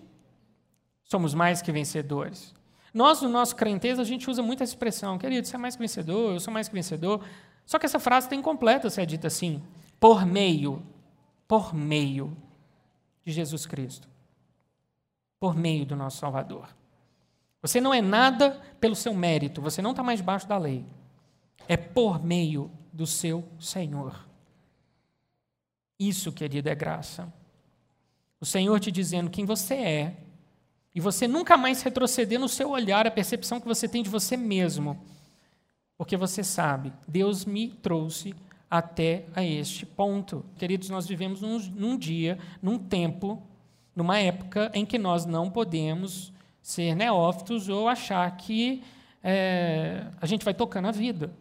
somos 1.04 1.34
mais 1.34 1.62
que 1.62 1.70
vencedores. 1.70 2.54
Nós, 2.94 3.22
no 3.22 3.28
nosso 3.28 3.58
crenteza, 3.58 4.02
a 4.02 4.06
gente 4.06 4.30
usa 4.30 4.42
muito 4.42 4.64
essa 4.64 4.72
expressão, 4.72 5.18
querido, 5.18 5.46
você 5.46 5.56
é 5.56 5.60
mais 5.60 5.76
que 5.76 5.82
vencedor, 5.82 6.34
eu 6.34 6.40
sou 6.40 6.54
mais 6.54 6.70
que 6.70 6.74
vencedor. 6.74 7.22
Só 7.66 7.80
que 7.80 7.86
essa 7.86 8.00
frase 8.00 8.28
está 8.28 8.36
incompleta 8.36 8.90
se 8.90 9.02
é 9.02 9.06
dita 9.06 9.28
assim, 9.28 9.62
por 10.00 10.26
meio, 10.26 10.84
por 11.48 11.74
meio 11.74 12.36
de 13.24 13.32
Jesus 13.32 13.66
Cristo, 13.66 14.08
por 15.40 15.56
meio 15.56 15.86
do 15.86 15.96
nosso 15.96 16.18
Salvador. 16.18 16.68
Você 17.62 17.80
não 17.80 17.94
é 17.94 18.02
nada 18.02 18.60
pelo 18.80 18.96
seu 18.96 19.14
mérito, 19.14 19.62
você 19.62 19.82
não 19.82 19.92
está 19.92 20.02
mais 20.02 20.20
debaixo 20.20 20.48
da 20.48 20.58
lei 20.58 20.86
é 21.68 21.78
por 21.78 22.24
meio 22.24 22.72
do 22.92 23.08
seu 23.08 23.48
Senhor. 23.60 24.28
Isso, 26.00 26.32
querido, 26.32 26.70
é 26.70 26.76
graça. 26.76 27.32
O 28.40 28.46
Senhor 28.46 28.80
te 28.80 28.92
dizendo 28.92 29.30
quem 29.30 29.46
você 29.46 29.76
é, 29.76 30.18
e 30.94 31.00
você 31.00 31.28
nunca 31.28 31.56
mais 31.56 31.82
retroceder 31.82 32.40
no 32.40 32.50
seu 32.50 32.72
olhar 32.72 33.08
a 33.08 33.12
percepção 33.12 33.62
que 33.62 33.68
você 33.68 33.88
tem 33.88 34.04
de 34.04 34.10
você 34.10 34.36
mesmo, 34.36 35.02
porque 36.02 36.18
você 36.18 36.44
sabe, 36.44 36.92
Deus 37.08 37.46
me 37.46 37.70
trouxe 37.70 38.34
até 38.68 39.24
a 39.36 39.44
este 39.44 39.86
ponto. 39.86 40.44
Queridos, 40.58 40.90
nós 40.90 41.06
vivemos 41.06 41.42
num, 41.42 41.60
num 41.76 41.96
dia, 41.96 42.40
num 42.60 42.80
tempo, 42.80 43.40
numa 43.96 44.18
época 44.18 44.72
em 44.74 44.84
que 44.84 44.98
nós 44.98 45.28
não 45.28 45.48
podemos 45.48 46.34
ser 46.60 46.96
neófitos 46.96 47.70
ou 47.70 47.88
achar 47.88 48.36
que 48.36 48.82
é, 49.24 50.08
a 50.20 50.26
gente 50.26 50.44
vai 50.44 50.56
tocando 50.56 50.88
a 50.88 50.92
vida. 50.92 51.32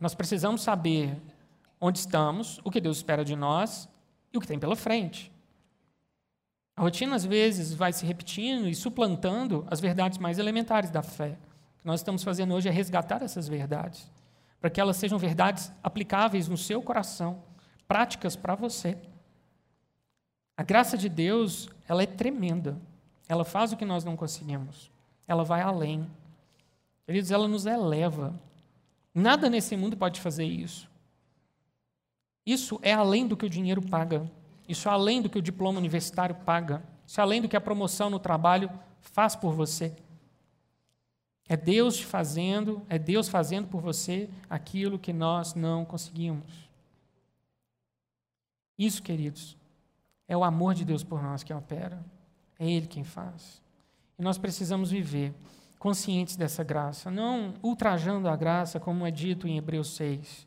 Nós 0.00 0.14
precisamos 0.14 0.62
saber 0.62 1.20
onde 1.78 1.98
estamos, 1.98 2.62
o 2.64 2.70
que 2.70 2.80
Deus 2.80 2.96
espera 2.96 3.22
de 3.22 3.36
nós 3.36 3.86
e 4.32 4.38
o 4.38 4.40
que 4.40 4.46
tem 4.46 4.58
pela 4.58 4.76
frente. 4.76 5.30
A 6.74 6.80
rotina, 6.80 7.16
às 7.16 7.26
vezes, 7.26 7.74
vai 7.74 7.92
se 7.92 8.06
repetindo 8.06 8.66
e 8.66 8.74
suplantando 8.74 9.62
as 9.70 9.78
verdades 9.78 10.16
mais 10.16 10.38
elementares 10.38 10.88
da 10.88 11.02
fé. 11.02 11.36
Que 11.84 11.88
nós 11.88 12.00
estamos 12.00 12.24
fazendo 12.24 12.54
hoje 12.54 12.66
é 12.66 12.72
resgatar 12.72 13.20
essas 13.20 13.46
verdades, 13.46 14.10
para 14.58 14.70
que 14.70 14.80
elas 14.80 14.96
sejam 14.96 15.18
verdades 15.18 15.70
aplicáveis 15.82 16.48
no 16.48 16.56
seu 16.56 16.80
coração, 16.80 17.42
práticas 17.86 18.34
para 18.34 18.54
você. 18.54 18.96
A 20.56 20.62
graça 20.62 20.96
de 20.96 21.10
Deus, 21.10 21.68
ela 21.86 22.02
é 22.02 22.06
tremenda. 22.06 22.80
Ela 23.28 23.44
faz 23.44 23.70
o 23.70 23.76
que 23.76 23.84
nós 23.84 24.02
não 24.02 24.16
conseguimos. 24.16 24.90
Ela 25.28 25.44
vai 25.44 25.60
além. 25.60 26.10
Queridos, 27.04 27.30
ela 27.30 27.46
nos 27.46 27.66
eleva. 27.66 28.34
Nada 29.14 29.50
nesse 29.50 29.76
mundo 29.76 29.94
pode 29.94 30.22
fazer 30.22 30.46
isso. 30.46 30.90
Isso 32.46 32.80
é 32.80 32.94
além 32.94 33.26
do 33.26 33.36
que 33.36 33.44
o 33.44 33.50
dinheiro 33.50 33.82
paga. 33.82 34.26
Isso 34.66 34.88
é 34.88 34.92
além 34.92 35.20
do 35.20 35.28
que 35.28 35.38
o 35.38 35.42
diploma 35.42 35.80
universitário 35.80 36.34
paga. 36.34 36.82
Isso 37.06 37.20
é 37.20 37.22
além 37.22 37.42
do 37.42 37.48
que 37.48 37.58
a 37.58 37.60
promoção 37.60 38.08
no 38.08 38.18
trabalho 38.18 38.70
faz 39.02 39.36
por 39.36 39.52
você. 39.52 39.94
É 41.48 41.56
Deus 41.56 41.96
te 41.96 42.06
fazendo, 42.06 42.82
é 42.88 42.98
Deus 42.98 43.28
fazendo 43.28 43.68
por 43.68 43.80
você 43.80 44.30
aquilo 44.48 44.98
que 44.98 45.12
nós 45.12 45.54
não 45.54 45.84
conseguimos. 45.84 46.68
Isso, 48.78 49.02
queridos, 49.02 49.56
é 50.26 50.36
o 50.36 50.42
amor 50.42 50.74
de 50.74 50.84
Deus 50.84 51.04
por 51.04 51.22
nós 51.22 51.42
que 51.42 51.52
opera. 51.52 52.04
É 52.58 52.68
Ele 52.68 52.86
quem 52.86 53.04
faz. 53.04 53.62
E 54.18 54.22
nós 54.22 54.38
precisamos 54.38 54.90
viver 54.90 55.34
conscientes 55.78 56.34
dessa 56.34 56.64
graça, 56.64 57.10
não 57.10 57.52
ultrajando 57.62 58.26
a 58.26 58.34
graça, 58.34 58.80
como 58.80 59.06
é 59.06 59.10
dito 59.10 59.46
em 59.46 59.58
Hebreus 59.58 59.94
6, 59.96 60.46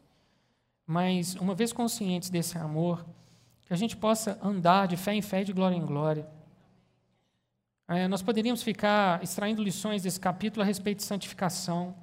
mas 0.85 1.35
uma 1.35 1.53
vez 1.53 1.71
conscientes 1.71 2.31
desse 2.31 2.57
amor, 2.57 3.05
que 3.67 3.71
a 3.73 3.75
gente 3.75 3.95
possa 3.95 4.39
andar 4.41 4.87
de 4.87 4.97
fé 4.97 5.13
em 5.13 5.21
fé 5.21 5.43
de 5.43 5.53
glória 5.53 5.75
em 5.75 5.85
glória. 5.85 6.27
É, 7.89 8.05
nós 8.07 8.21
poderíamos 8.21 8.61
ficar 8.63 9.23
extraindo 9.23 9.63
lições 9.63 10.03
desse 10.03 10.19
capítulo 10.19 10.61
a 10.61 10.65
respeito 10.65 10.97
de 10.97 11.05
santificação, 11.05 11.95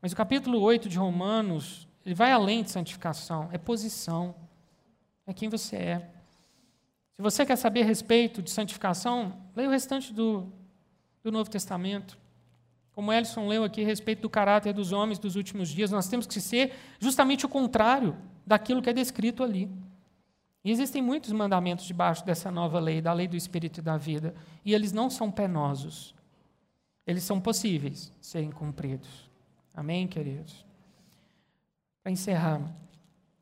mas 0.00 0.12
o 0.12 0.16
capítulo 0.16 0.60
8 0.60 0.88
de 0.88 0.96
Romanos, 0.96 1.88
ele 2.06 2.14
vai 2.14 2.30
além 2.30 2.62
de 2.62 2.70
santificação, 2.70 3.48
é 3.52 3.58
posição, 3.58 4.36
é 5.26 5.32
quem 5.32 5.48
você 5.48 5.76
é. 5.76 6.10
Se 7.16 7.20
você 7.20 7.44
quer 7.44 7.56
saber 7.56 7.82
a 7.82 7.84
respeito 7.84 8.40
de 8.40 8.50
santificação, 8.50 9.36
leia 9.56 9.68
o 9.68 9.72
restante 9.72 10.12
do, 10.12 10.52
do 11.24 11.32
Novo 11.32 11.50
Testamento. 11.50 12.16
Como 12.92 13.12
Ellison 13.12 13.48
leu 13.48 13.64
aqui 13.64 13.82
a 13.82 13.86
respeito 13.86 14.22
do 14.22 14.30
caráter 14.30 14.72
dos 14.72 14.92
homens 14.92 15.18
dos 15.18 15.34
últimos 15.34 15.70
dias, 15.70 15.90
nós 15.90 16.08
temos 16.08 16.26
que 16.26 16.40
ser 16.40 16.72
justamente 17.00 17.44
o 17.44 17.48
contrário 17.48 18.16
daquilo 18.46 18.80
que 18.80 18.90
é 18.90 18.92
descrito 18.92 19.42
ali. 19.42 19.68
E 20.64 20.70
existem 20.70 21.02
muitos 21.02 21.32
mandamentos 21.32 21.84
debaixo 21.84 22.24
dessa 22.24 22.50
nova 22.50 22.78
lei, 22.78 23.00
da 23.00 23.12
lei 23.12 23.26
do 23.26 23.36
Espírito 23.36 23.78
e 23.78 23.82
da 23.82 23.96
vida, 23.96 24.34
e 24.64 24.72
eles 24.72 24.92
não 24.92 25.10
são 25.10 25.30
penosos. 25.30 26.14
Eles 27.06 27.24
são 27.24 27.40
possíveis 27.40 28.12
de 28.20 28.26
serem 28.26 28.50
cumpridos. 28.50 29.28
Amém, 29.74 30.06
queridos? 30.06 30.64
Para 32.02 32.12
encerrar, 32.12 32.60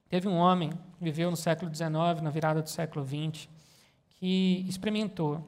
teve 0.09 0.28
um 0.28 0.37
homem 0.37 0.70
que 0.70 1.04
viveu 1.04 1.30
no 1.30 1.37
século 1.37 1.74
XIX, 1.74 2.22
na 2.22 2.30
virada 2.30 2.62
do 2.62 2.70
século 2.70 3.06
XX, 3.06 3.48
que 4.09 4.64
experimentou 4.68 5.46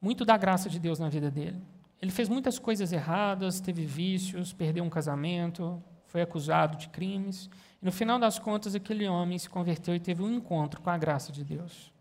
muito 0.00 0.24
da 0.24 0.36
graça 0.36 0.68
de 0.68 0.78
Deus 0.78 0.98
na 0.98 1.08
vida 1.08 1.30
dele. 1.30 1.60
Ele 2.00 2.10
fez 2.10 2.28
muitas 2.28 2.58
coisas 2.58 2.92
erradas, 2.92 3.60
teve 3.60 3.84
vícios, 3.84 4.52
perdeu 4.52 4.84
um 4.84 4.90
casamento, 4.90 5.82
foi 6.06 6.22
acusado 6.22 6.76
de 6.76 6.88
crimes. 6.88 7.48
E 7.80 7.84
no 7.84 7.92
final 7.92 8.18
das 8.18 8.38
contas, 8.38 8.74
aquele 8.74 9.06
homem 9.06 9.38
se 9.38 9.48
converteu 9.48 9.94
e 9.94 10.00
teve 10.00 10.22
um 10.22 10.32
encontro 10.32 10.80
com 10.80 10.90
a 10.90 10.98
graça 10.98 11.32
de 11.32 11.44
Deus. 11.44 11.92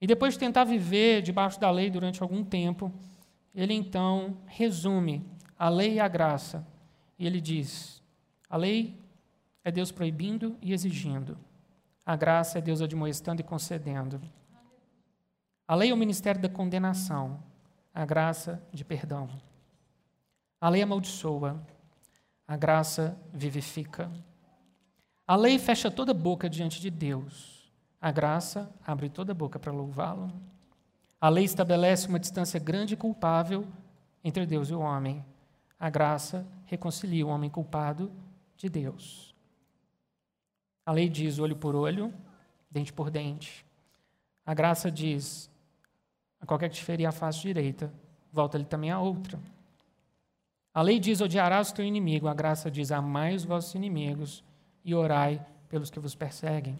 E 0.00 0.06
depois 0.06 0.34
de 0.34 0.40
tentar 0.40 0.64
viver 0.64 1.22
debaixo 1.22 1.60
da 1.60 1.70
lei 1.70 1.90
durante 1.90 2.22
algum 2.22 2.44
tempo, 2.44 2.92
ele 3.54 3.74
então 3.74 4.36
resume 4.46 5.24
a 5.58 5.68
lei 5.68 5.94
e 5.94 6.00
a 6.00 6.08
graça. 6.08 6.66
E 7.18 7.26
ele 7.26 7.40
diz: 7.40 8.02
a 8.48 8.56
lei 8.56 8.98
é 9.62 9.70
Deus 9.70 9.92
proibindo 9.92 10.56
e 10.62 10.72
exigindo. 10.72 11.38
A 12.04 12.16
graça 12.16 12.58
é 12.58 12.60
Deus 12.60 12.80
admoestando 12.80 13.40
e 13.40 13.44
concedendo. 13.44 14.20
A 15.68 15.74
lei 15.74 15.90
é 15.90 15.94
o 15.94 15.96
ministério 15.96 16.40
da 16.40 16.48
condenação 16.48 17.40
a 17.92 18.04
graça 18.04 18.62
de 18.72 18.84
perdão. 18.84 19.28
A 20.60 20.68
lei 20.68 20.82
amaldiçoa, 20.82 21.60
a 22.46 22.56
graça 22.56 23.18
vivifica. 23.32 24.10
A 25.30 25.36
lei 25.36 25.60
fecha 25.60 25.92
toda 25.92 26.12
boca 26.12 26.50
diante 26.50 26.80
de 26.80 26.90
Deus, 26.90 27.70
a 28.00 28.10
graça 28.10 28.68
abre 28.84 29.08
toda 29.08 29.32
boca 29.32 29.60
para 29.60 29.70
louvá-lo. 29.70 30.28
A 31.20 31.28
lei 31.28 31.44
estabelece 31.44 32.08
uma 32.08 32.18
distância 32.18 32.58
grande 32.58 32.94
e 32.94 32.96
culpável 32.96 33.64
entre 34.24 34.44
Deus 34.44 34.70
e 34.70 34.74
o 34.74 34.80
homem. 34.80 35.24
A 35.78 35.88
graça 35.88 36.44
reconcilia 36.66 37.24
o 37.24 37.28
homem 37.28 37.48
culpado 37.48 38.10
de 38.56 38.68
Deus. 38.68 39.32
A 40.84 40.90
lei 40.90 41.08
diz 41.08 41.38
olho 41.38 41.54
por 41.54 41.76
olho, 41.76 42.12
dente 42.68 42.92
por 42.92 43.08
dente. 43.08 43.64
A 44.44 44.52
graça 44.52 44.90
diz 44.90 45.48
a 46.40 46.44
qualquer 46.44 46.70
que 46.70 46.74
te 46.74 46.84
ferir 46.84 47.06
a 47.06 47.12
face 47.12 47.40
direita, 47.40 47.94
volta-lhe 48.32 48.64
também 48.64 48.90
a 48.90 48.98
outra. 48.98 49.38
A 50.74 50.82
lei 50.82 50.98
diz: 50.98 51.20
odiarás 51.20 51.70
o 51.70 51.74
teu 51.74 51.84
inimigo. 51.84 52.26
A 52.26 52.34
graça 52.34 52.68
diz: 52.68 52.90
amai 52.90 53.36
os 53.36 53.44
vossos 53.44 53.76
inimigos 53.76 54.42
e 54.84 54.94
orai 54.94 55.44
pelos 55.68 55.90
que 55.90 56.00
vos 56.00 56.14
perseguem. 56.14 56.78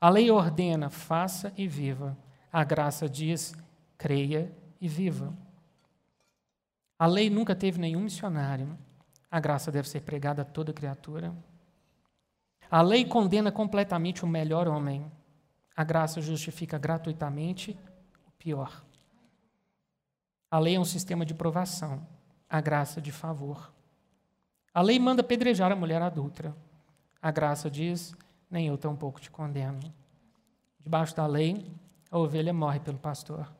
A 0.00 0.08
lei 0.08 0.30
ordena: 0.30 0.90
faça 0.90 1.52
e 1.56 1.66
viva. 1.66 2.16
A 2.52 2.62
graça 2.64 3.08
diz: 3.08 3.54
creia 3.96 4.52
e 4.80 4.88
viva. 4.88 5.32
A 6.98 7.06
lei 7.06 7.28
nunca 7.28 7.54
teve 7.54 7.78
nenhum 7.78 8.00
missionário. 8.00 8.76
A 9.30 9.40
graça 9.40 9.70
deve 9.70 9.88
ser 9.88 10.00
pregada 10.00 10.42
a 10.42 10.44
toda 10.44 10.72
criatura. 10.72 11.34
A 12.70 12.82
lei 12.82 13.04
condena 13.04 13.52
completamente 13.52 14.24
o 14.24 14.28
melhor 14.28 14.66
homem. 14.66 15.10
A 15.76 15.84
graça 15.84 16.20
justifica 16.20 16.78
gratuitamente 16.78 17.78
pior. 18.38 18.84
A 20.50 20.58
lei 20.58 20.76
é 20.76 20.80
um 20.80 20.84
sistema 20.84 21.26
de 21.26 21.34
provação, 21.34 22.06
a 22.48 22.60
graça 22.60 23.00
de 23.00 23.12
favor. 23.12 23.72
A 24.72 24.80
lei 24.80 24.98
manda 24.98 25.22
pedrejar 25.22 25.72
a 25.72 25.76
mulher 25.76 26.00
adulta. 26.00 26.54
A 27.20 27.30
graça 27.30 27.70
diz: 27.70 28.14
nem 28.50 28.68
eu 28.68 28.78
tampouco 28.78 29.20
te 29.20 29.30
condeno. 29.30 29.80
Debaixo 30.80 31.16
da 31.16 31.26
lei, 31.26 31.70
a 32.10 32.18
ovelha 32.18 32.52
morre 32.52 32.80
pelo 32.80 32.98
pastor. 32.98 33.50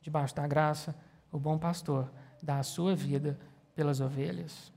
Debaixo 0.00 0.34
da 0.34 0.46
graça, 0.46 0.94
o 1.32 1.38
bom 1.38 1.58
pastor 1.58 2.10
dá 2.42 2.58
a 2.58 2.62
sua 2.62 2.94
vida 2.94 3.38
pelas 3.74 4.00
ovelhas. 4.00 4.72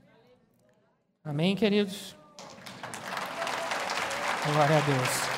Amém, 1.22 1.54
queridos? 1.54 2.16
Glória 4.46 4.78
a 4.78 4.80
Deus. 4.80 5.28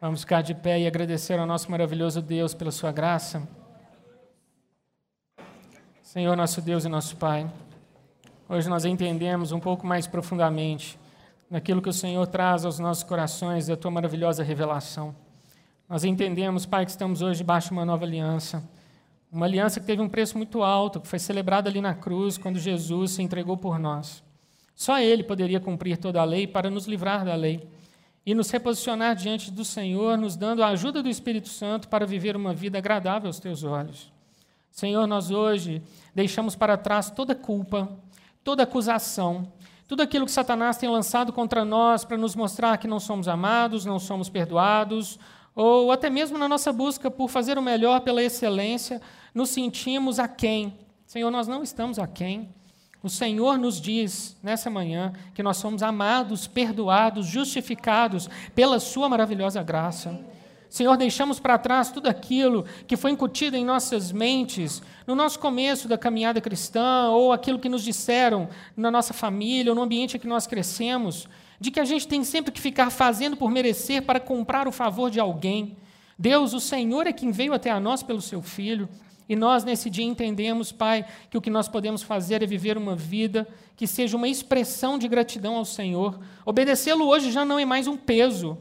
Vamos 0.00 0.22
ficar 0.22 0.42
de 0.42 0.52
pé 0.52 0.80
e 0.80 0.86
agradecer 0.88 1.38
ao 1.38 1.46
nosso 1.46 1.70
maravilhoso 1.70 2.20
Deus 2.20 2.52
pela 2.54 2.72
sua 2.72 2.90
graça. 2.90 3.48
Senhor, 6.12 6.36
nosso 6.36 6.60
Deus 6.60 6.84
e 6.84 6.90
nosso 6.90 7.16
Pai, 7.16 7.50
hoje 8.46 8.68
nós 8.68 8.84
entendemos 8.84 9.50
um 9.50 9.58
pouco 9.58 9.86
mais 9.86 10.06
profundamente 10.06 10.98
naquilo 11.48 11.80
que 11.80 11.88
o 11.88 11.92
Senhor 11.92 12.26
traz 12.26 12.66
aos 12.66 12.78
nossos 12.78 13.02
corações 13.02 13.68
da 13.68 13.78
tua 13.78 13.90
maravilhosa 13.90 14.42
revelação. 14.42 15.16
Nós 15.88 16.04
entendemos, 16.04 16.66
Pai, 16.66 16.84
que 16.84 16.90
estamos 16.90 17.22
hoje 17.22 17.38
debaixo 17.38 17.68
de 17.68 17.72
uma 17.72 17.86
nova 17.86 18.04
aliança, 18.04 18.62
uma 19.32 19.46
aliança 19.46 19.80
que 19.80 19.86
teve 19.86 20.02
um 20.02 20.08
preço 20.08 20.36
muito 20.36 20.62
alto, 20.62 21.00
que 21.00 21.08
foi 21.08 21.18
celebrada 21.18 21.70
ali 21.70 21.80
na 21.80 21.94
cruz, 21.94 22.36
quando 22.36 22.58
Jesus 22.58 23.12
se 23.12 23.22
entregou 23.22 23.56
por 23.56 23.78
nós. 23.78 24.22
Só 24.74 25.00
Ele 25.00 25.22
poderia 25.22 25.60
cumprir 25.60 25.96
toda 25.96 26.20
a 26.20 26.24
lei 26.24 26.46
para 26.46 26.68
nos 26.68 26.84
livrar 26.84 27.24
da 27.24 27.34
lei 27.34 27.66
e 28.26 28.34
nos 28.34 28.50
reposicionar 28.50 29.16
diante 29.16 29.50
do 29.50 29.64
Senhor, 29.64 30.18
nos 30.18 30.36
dando 30.36 30.62
a 30.62 30.68
ajuda 30.68 31.02
do 31.02 31.08
Espírito 31.08 31.48
Santo 31.48 31.88
para 31.88 32.04
viver 32.04 32.36
uma 32.36 32.52
vida 32.52 32.76
agradável 32.76 33.28
aos 33.28 33.40
teus 33.40 33.64
olhos. 33.64 34.12
Senhor, 34.72 35.06
nós 35.06 35.30
hoje 35.30 35.82
deixamos 36.14 36.56
para 36.56 36.78
trás 36.78 37.10
toda 37.10 37.34
culpa, 37.34 37.90
toda 38.42 38.62
acusação, 38.62 39.52
tudo 39.86 40.02
aquilo 40.02 40.24
que 40.24 40.32
Satanás 40.32 40.78
tem 40.78 40.88
lançado 40.88 41.30
contra 41.30 41.62
nós 41.62 42.06
para 42.06 42.16
nos 42.16 42.34
mostrar 42.34 42.78
que 42.78 42.88
não 42.88 42.98
somos 42.98 43.28
amados, 43.28 43.84
não 43.84 43.98
somos 43.98 44.30
perdoados, 44.30 45.18
ou 45.54 45.92
até 45.92 46.08
mesmo 46.08 46.38
na 46.38 46.48
nossa 46.48 46.72
busca 46.72 47.10
por 47.10 47.28
fazer 47.28 47.58
o 47.58 47.62
melhor 47.62 48.00
pela 48.00 48.22
excelência, 48.22 49.02
nos 49.34 49.50
sentimos 49.50 50.18
aquém. 50.18 50.78
Senhor, 51.06 51.30
nós 51.30 51.46
não 51.46 51.62
estamos 51.62 51.98
aquém. 51.98 52.48
O 53.02 53.10
Senhor 53.10 53.58
nos 53.58 53.78
diz 53.78 54.38
nessa 54.42 54.70
manhã 54.70 55.12
que 55.34 55.42
nós 55.42 55.58
somos 55.58 55.82
amados, 55.82 56.46
perdoados, 56.46 57.26
justificados 57.26 58.30
pela 58.54 58.80
Sua 58.80 59.06
maravilhosa 59.06 59.62
graça. 59.62 60.18
Senhor, 60.72 60.96
deixamos 60.96 61.38
para 61.38 61.58
trás 61.58 61.90
tudo 61.90 62.08
aquilo 62.08 62.64
que 62.86 62.96
foi 62.96 63.10
incutido 63.10 63.58
em 63.58 63.62
nossas 63.62 64.10
mentes 64.10 64.80
no 65.06 65.14
nosso 65.14 65.38
começo 65.38 65.86
da 65.86 65.98
caminhada 65.98 66.40
cristã, 66.40 67.10
ou 67.10 67.30
aquilo 67.30 67.58
que 67.58 67.68
nos 67.68 67.84
disseram 67.84 68.48
na 68.74 68.90
nossa 68.90 69.12
família, 69.12 69.70
ou 69.70 69.76
no 69.76 69.82
ambiente 69.82 70.16
em 70.16 70.20
que 70.20 70.26
nós 70.26 70.46
crescemos, 70.46 71.28
de 71.60 71.70
que 71.70 71.78
a 71.78 71.84
gente 71.84 72.08
tem 72.08 72.24
sempre 72.24 72.50
que 72.50 72.58
ficar 72.58 72.88
fazendo 72.88 73.36
por 73.36 73.50
merecer 73.50 74.00
para 74.00 74.18
comprar 74.18 74.66
o 74.66 74.72
favor 74.72 75.10
de 75.10 75.20
alguém. 75.20 75.76
Deus, 76.18 76.54
o 76.54 76.60
Senhor 76.60 77.06
é 77.06 77.12
quem 77.12 77.32
veio 77.32 77.52
até 77.52 77.68
a 77.70 77.78
nós 77.78 78.02
pelo 78.02 78.22
seu 78.22 78.40
Filho. 78.40 78.88
E 79.28 79.36
nós, 79.36 79.64
nesse 79.64 79.90
dia, 79.90 80.06
entendemos, 80.06 80.72
Pai, 80.72 81.04
que 81.28 81.36
o 81.36 81.42
que 81.42 81.50
nós 81.50 81.68
podemos 81.68 82.02
fazer 82.02 82.42
é 82.42 82.46
viver 82.46 82.78
uma 82.78 82.96
vida 82.96 83.46
que 83.76 83.86
seja 83.86 84.16
uma 84.16 84.26
expressão 84.26 84.98
de 84.98 85.06
gratidão 85.06 85.56
ao 85.56 85.66
Senhor. 85.66 86.18
Obedecê-lo 86.46 87.06
hoje 87.06 87.30
já 87.30 87.44
não 87.44 87.58
é 87.58 87.66
mais 87.66 87.86
um 87.86 87.98
peso, 87.98 88.56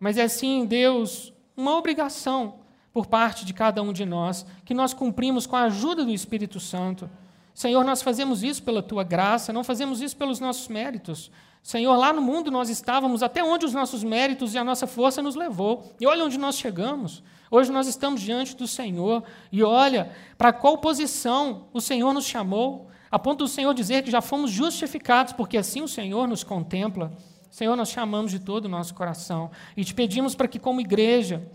mas 0.00 0.18
é 0.18 0.26
sim, 0.26 0.66
Deus, 0.66 1.31
uma 1.56 1.76
obrigação 1.76 2.60
por 2.92 3.06
parte 3.06 3.44
de 3.44 3.54
cada 3.54 3.82
um 3.82 3.92
de 3.92 4.04
nós, 4.04 4.44
que 4.64 4.74
nós 4.74 4.92
cumprimos 4.92 5.46
com 5.46 5.56
a 5.56 5.62
ajuda 5.62 6.04
do 6.04 6.10
Espírito 6.10 6.60
Santo. 6.60 7.08
Senhor, 7.54 7.84
nós 7.84 8.02
fazemos 8.02 8.42
isso 8.42 8.62
pela 8.62 8.82
tua 8.82 9.02
graça, 9.02 9.52
não 9.52 9.64
fazemos 9.64 10.00
isso 10.00 10.16
pelos 10.16 10.40
nossos 10.40 10.68
méritos. 10.68 11.30
Senhor, 11.62 11.96
lá 11.96 12.12
no 12.12 12.20
mundo 12.20 12.50
nós 12.50 12.68
estávamos 12.68 13.22
até 13.22 13.42
onde 13.42 13.64
os 13.64 13.72
nossos 13.72 14.02
méritos 14.02 14.52
e 14.54 14.58
a 14.58 14.64
nossa 14.64 14.86
força 14.86 15.22
nos 15.22 15.36
levou. 15.36 15.94
E 16.00 16.06
olha 16.06 16.24
onde 16.24 16.38
nós 16.38 16.56
chegamos. 16.56 17.22
Hoje 17.50 17.70
nós 17.70 17.86
estamos 17.86 18.20
diante 18.20 18.56
do 18.56 18.66
Senhor 18.66 19.22
e 19.50 19.62
olha 19.62 20.10
para 20.36 20.52
qual 20.52 20.78
posição 20.78 21.66
o 21.72 21.80
Senhor 21.80 22.12
nos 22.12 22.24
chamou, 22.24 22.88
a 23.10 23.18
ponto 23.18 23.44
do 23.44 23.48
Senhor 23.48 23.72
dizer 23.74 24.02
que 24.02 24.10
já 24.10 24.20
fomos 24.20 24.50
justificados, 24.50 25.34
porque 25.34 25.58
assim 25.58 25.82
o 25.82 25.88
Senhor 25.88 26.26
nos 26.26 26.42
contempla. 26.42 27.12
Senhor, 27.52 27.76
nós 27.76 27.90
chamamos 27.90 28.30
de 28.30 28.38
todo 28.38 28.64
o 28.64 28.68
nosso 28.68 28.94
coração 28.94 29.50
e 29.76 29.84
te 29.84 29.92
pedimos 29.92 30.34
para 30.34 30.48
que, 30.48 30.58
como 30.58 30.80
igreja, 30.80 31.46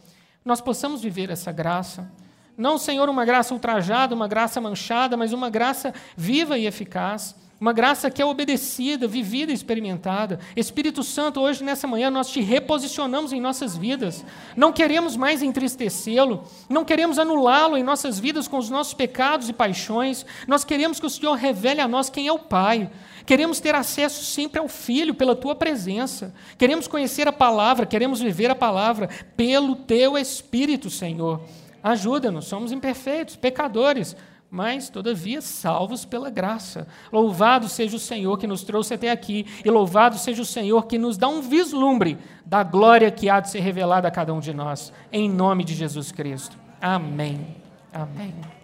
nós 0.46 0.62
possamos 0.62 1.02
viver 1.02 1.32
essa 1.32 1.52
graça. 1.52 2.12
Não, 2.56 2.78
Senhor, 2.78 3.10
uma 3.10 3.26
graça 3.26 3.52
ultrajada, 3.52 4.14
uma 4.14 4.28
graça 4.28 4.62
manchada, 4.62 5.18
mas 5.18 5.34
uma 5.34 5.50
graça 5.50 5.92
viva 6.16 6.56
e 6.56 6.68
eficaz. 6.68 7.36
Uma 7.60 7.74
graça 7.74 8.12
que 8.12 8.22
é 8.22 8.26
obedecida, 8.26 9.08
vivida 9.08 9.52
e 9.52 9.56
experimentada. 9.56 10.40
Espírito 10.56 11.02
Santo, 11.02 11.40
hoje, 11.40 11.64
nessa 11.64 11.88
manhã, 11.88 12.12
nós 12.12 12.30
te 12.30 12.40
reposicionamos 12.40 13.34
em 13.34 13.42
nossas 13.42 13.76
vidas. 13.76 14.24
Não 14.56 14.72
queremos 14.72 15.18
mais 15.18 15.42
entristecê-lo, 15.42 16.44
não 16.70 16.86
queremos 16.86 17.18
anulá-lo 17.18 17.76
em 17.76 17.82
nossas 17.82 18.20
vidas 18.20 18.48
com 18.48 18.60
os 18.60 18.70
nossos 18.70 18.94
pecados 18.94 19.50
e 19.50 19.54
paixões. 19.54 20.24
Nós 20.48 20.64
queremos 20.64 21.00
que 21.00 21.08
o 21.08 21.10
Senhor 21.10 21.34
revele 21.34 21.82
a 21.82 21.88
nós 21.88 22.12
quem 22.12 22.28
é 22.28 22.32
o 22.32 22.38
Pai. 22.38 22.92
Queremos 23.26 23.60
ter 23.60 23.74
acesso 23.74 24.24
sempre 24.24 24.60
ao 24.60 24.68
Filho 24.68 25.16
pela 25.16 25.36
tua 25.36 25.56
presença. 25.56 26.36
Queremos 26.60 26.88
conhecer 26.88 27.28
a 27.28 27.34
palavra, 27.34 27.88
queremos 27.88 28.22
viver 28.22 28.52
a 28.52 28.56
palavra 28.56 29.10
pelo 29.36 29.76
teu 29.76 30.16
Espírito, 30.16 30.92
Senhor. 30.92 31.42
Ajuda-nos, 31.82 32.46
somos 32.46 32.72
imperfeitos, 32.72 33.36
pecadores, 33.36 34.16
mas, 34.58 34.90
todavia, 34.90 35.40
salvos 35.40 36.04
pela 36.04 36.32
graça. 36.32 36.88
Louvado 37.14 37.70
seja 37.70 37.96
o 37.96 38.00
Senhor 38.00 38.40
que 38.40 38.48
nos 38.48 38.64
trouxe 38.64 38.96
até 38.96 39.12
aqui, 39.12 39.46
e 39.64 39.70
louvado 39.70 40.18
seja 40.18 40.42
o 40.42 40.46
Senhor 40.46 40.88
que 40.88 40.98
nos 40.98 41.16
dá 41.16 41.28
um 41.28 41.42
vislumbre 41.42 42.18
da 42.44 42.64
glória 42.64 43.12
que 43.12 43.30
há 43.30 43.40
de 43.40 43.52
ser 43.52 43.60
revelada 43.60 44.08
a 44.08 44.12
cada 44.12 44.34
um 44.34 44.40
de 44.40 44.56
nós, 44.56 44.92
em 45.14 45.30
nome 45.30 45.64
de 45.64 45.76
Jesus 45.76 46.12
Cristo. 46.12 46.58
Amém. 46.82 47.56
Amém. 47.94 48.57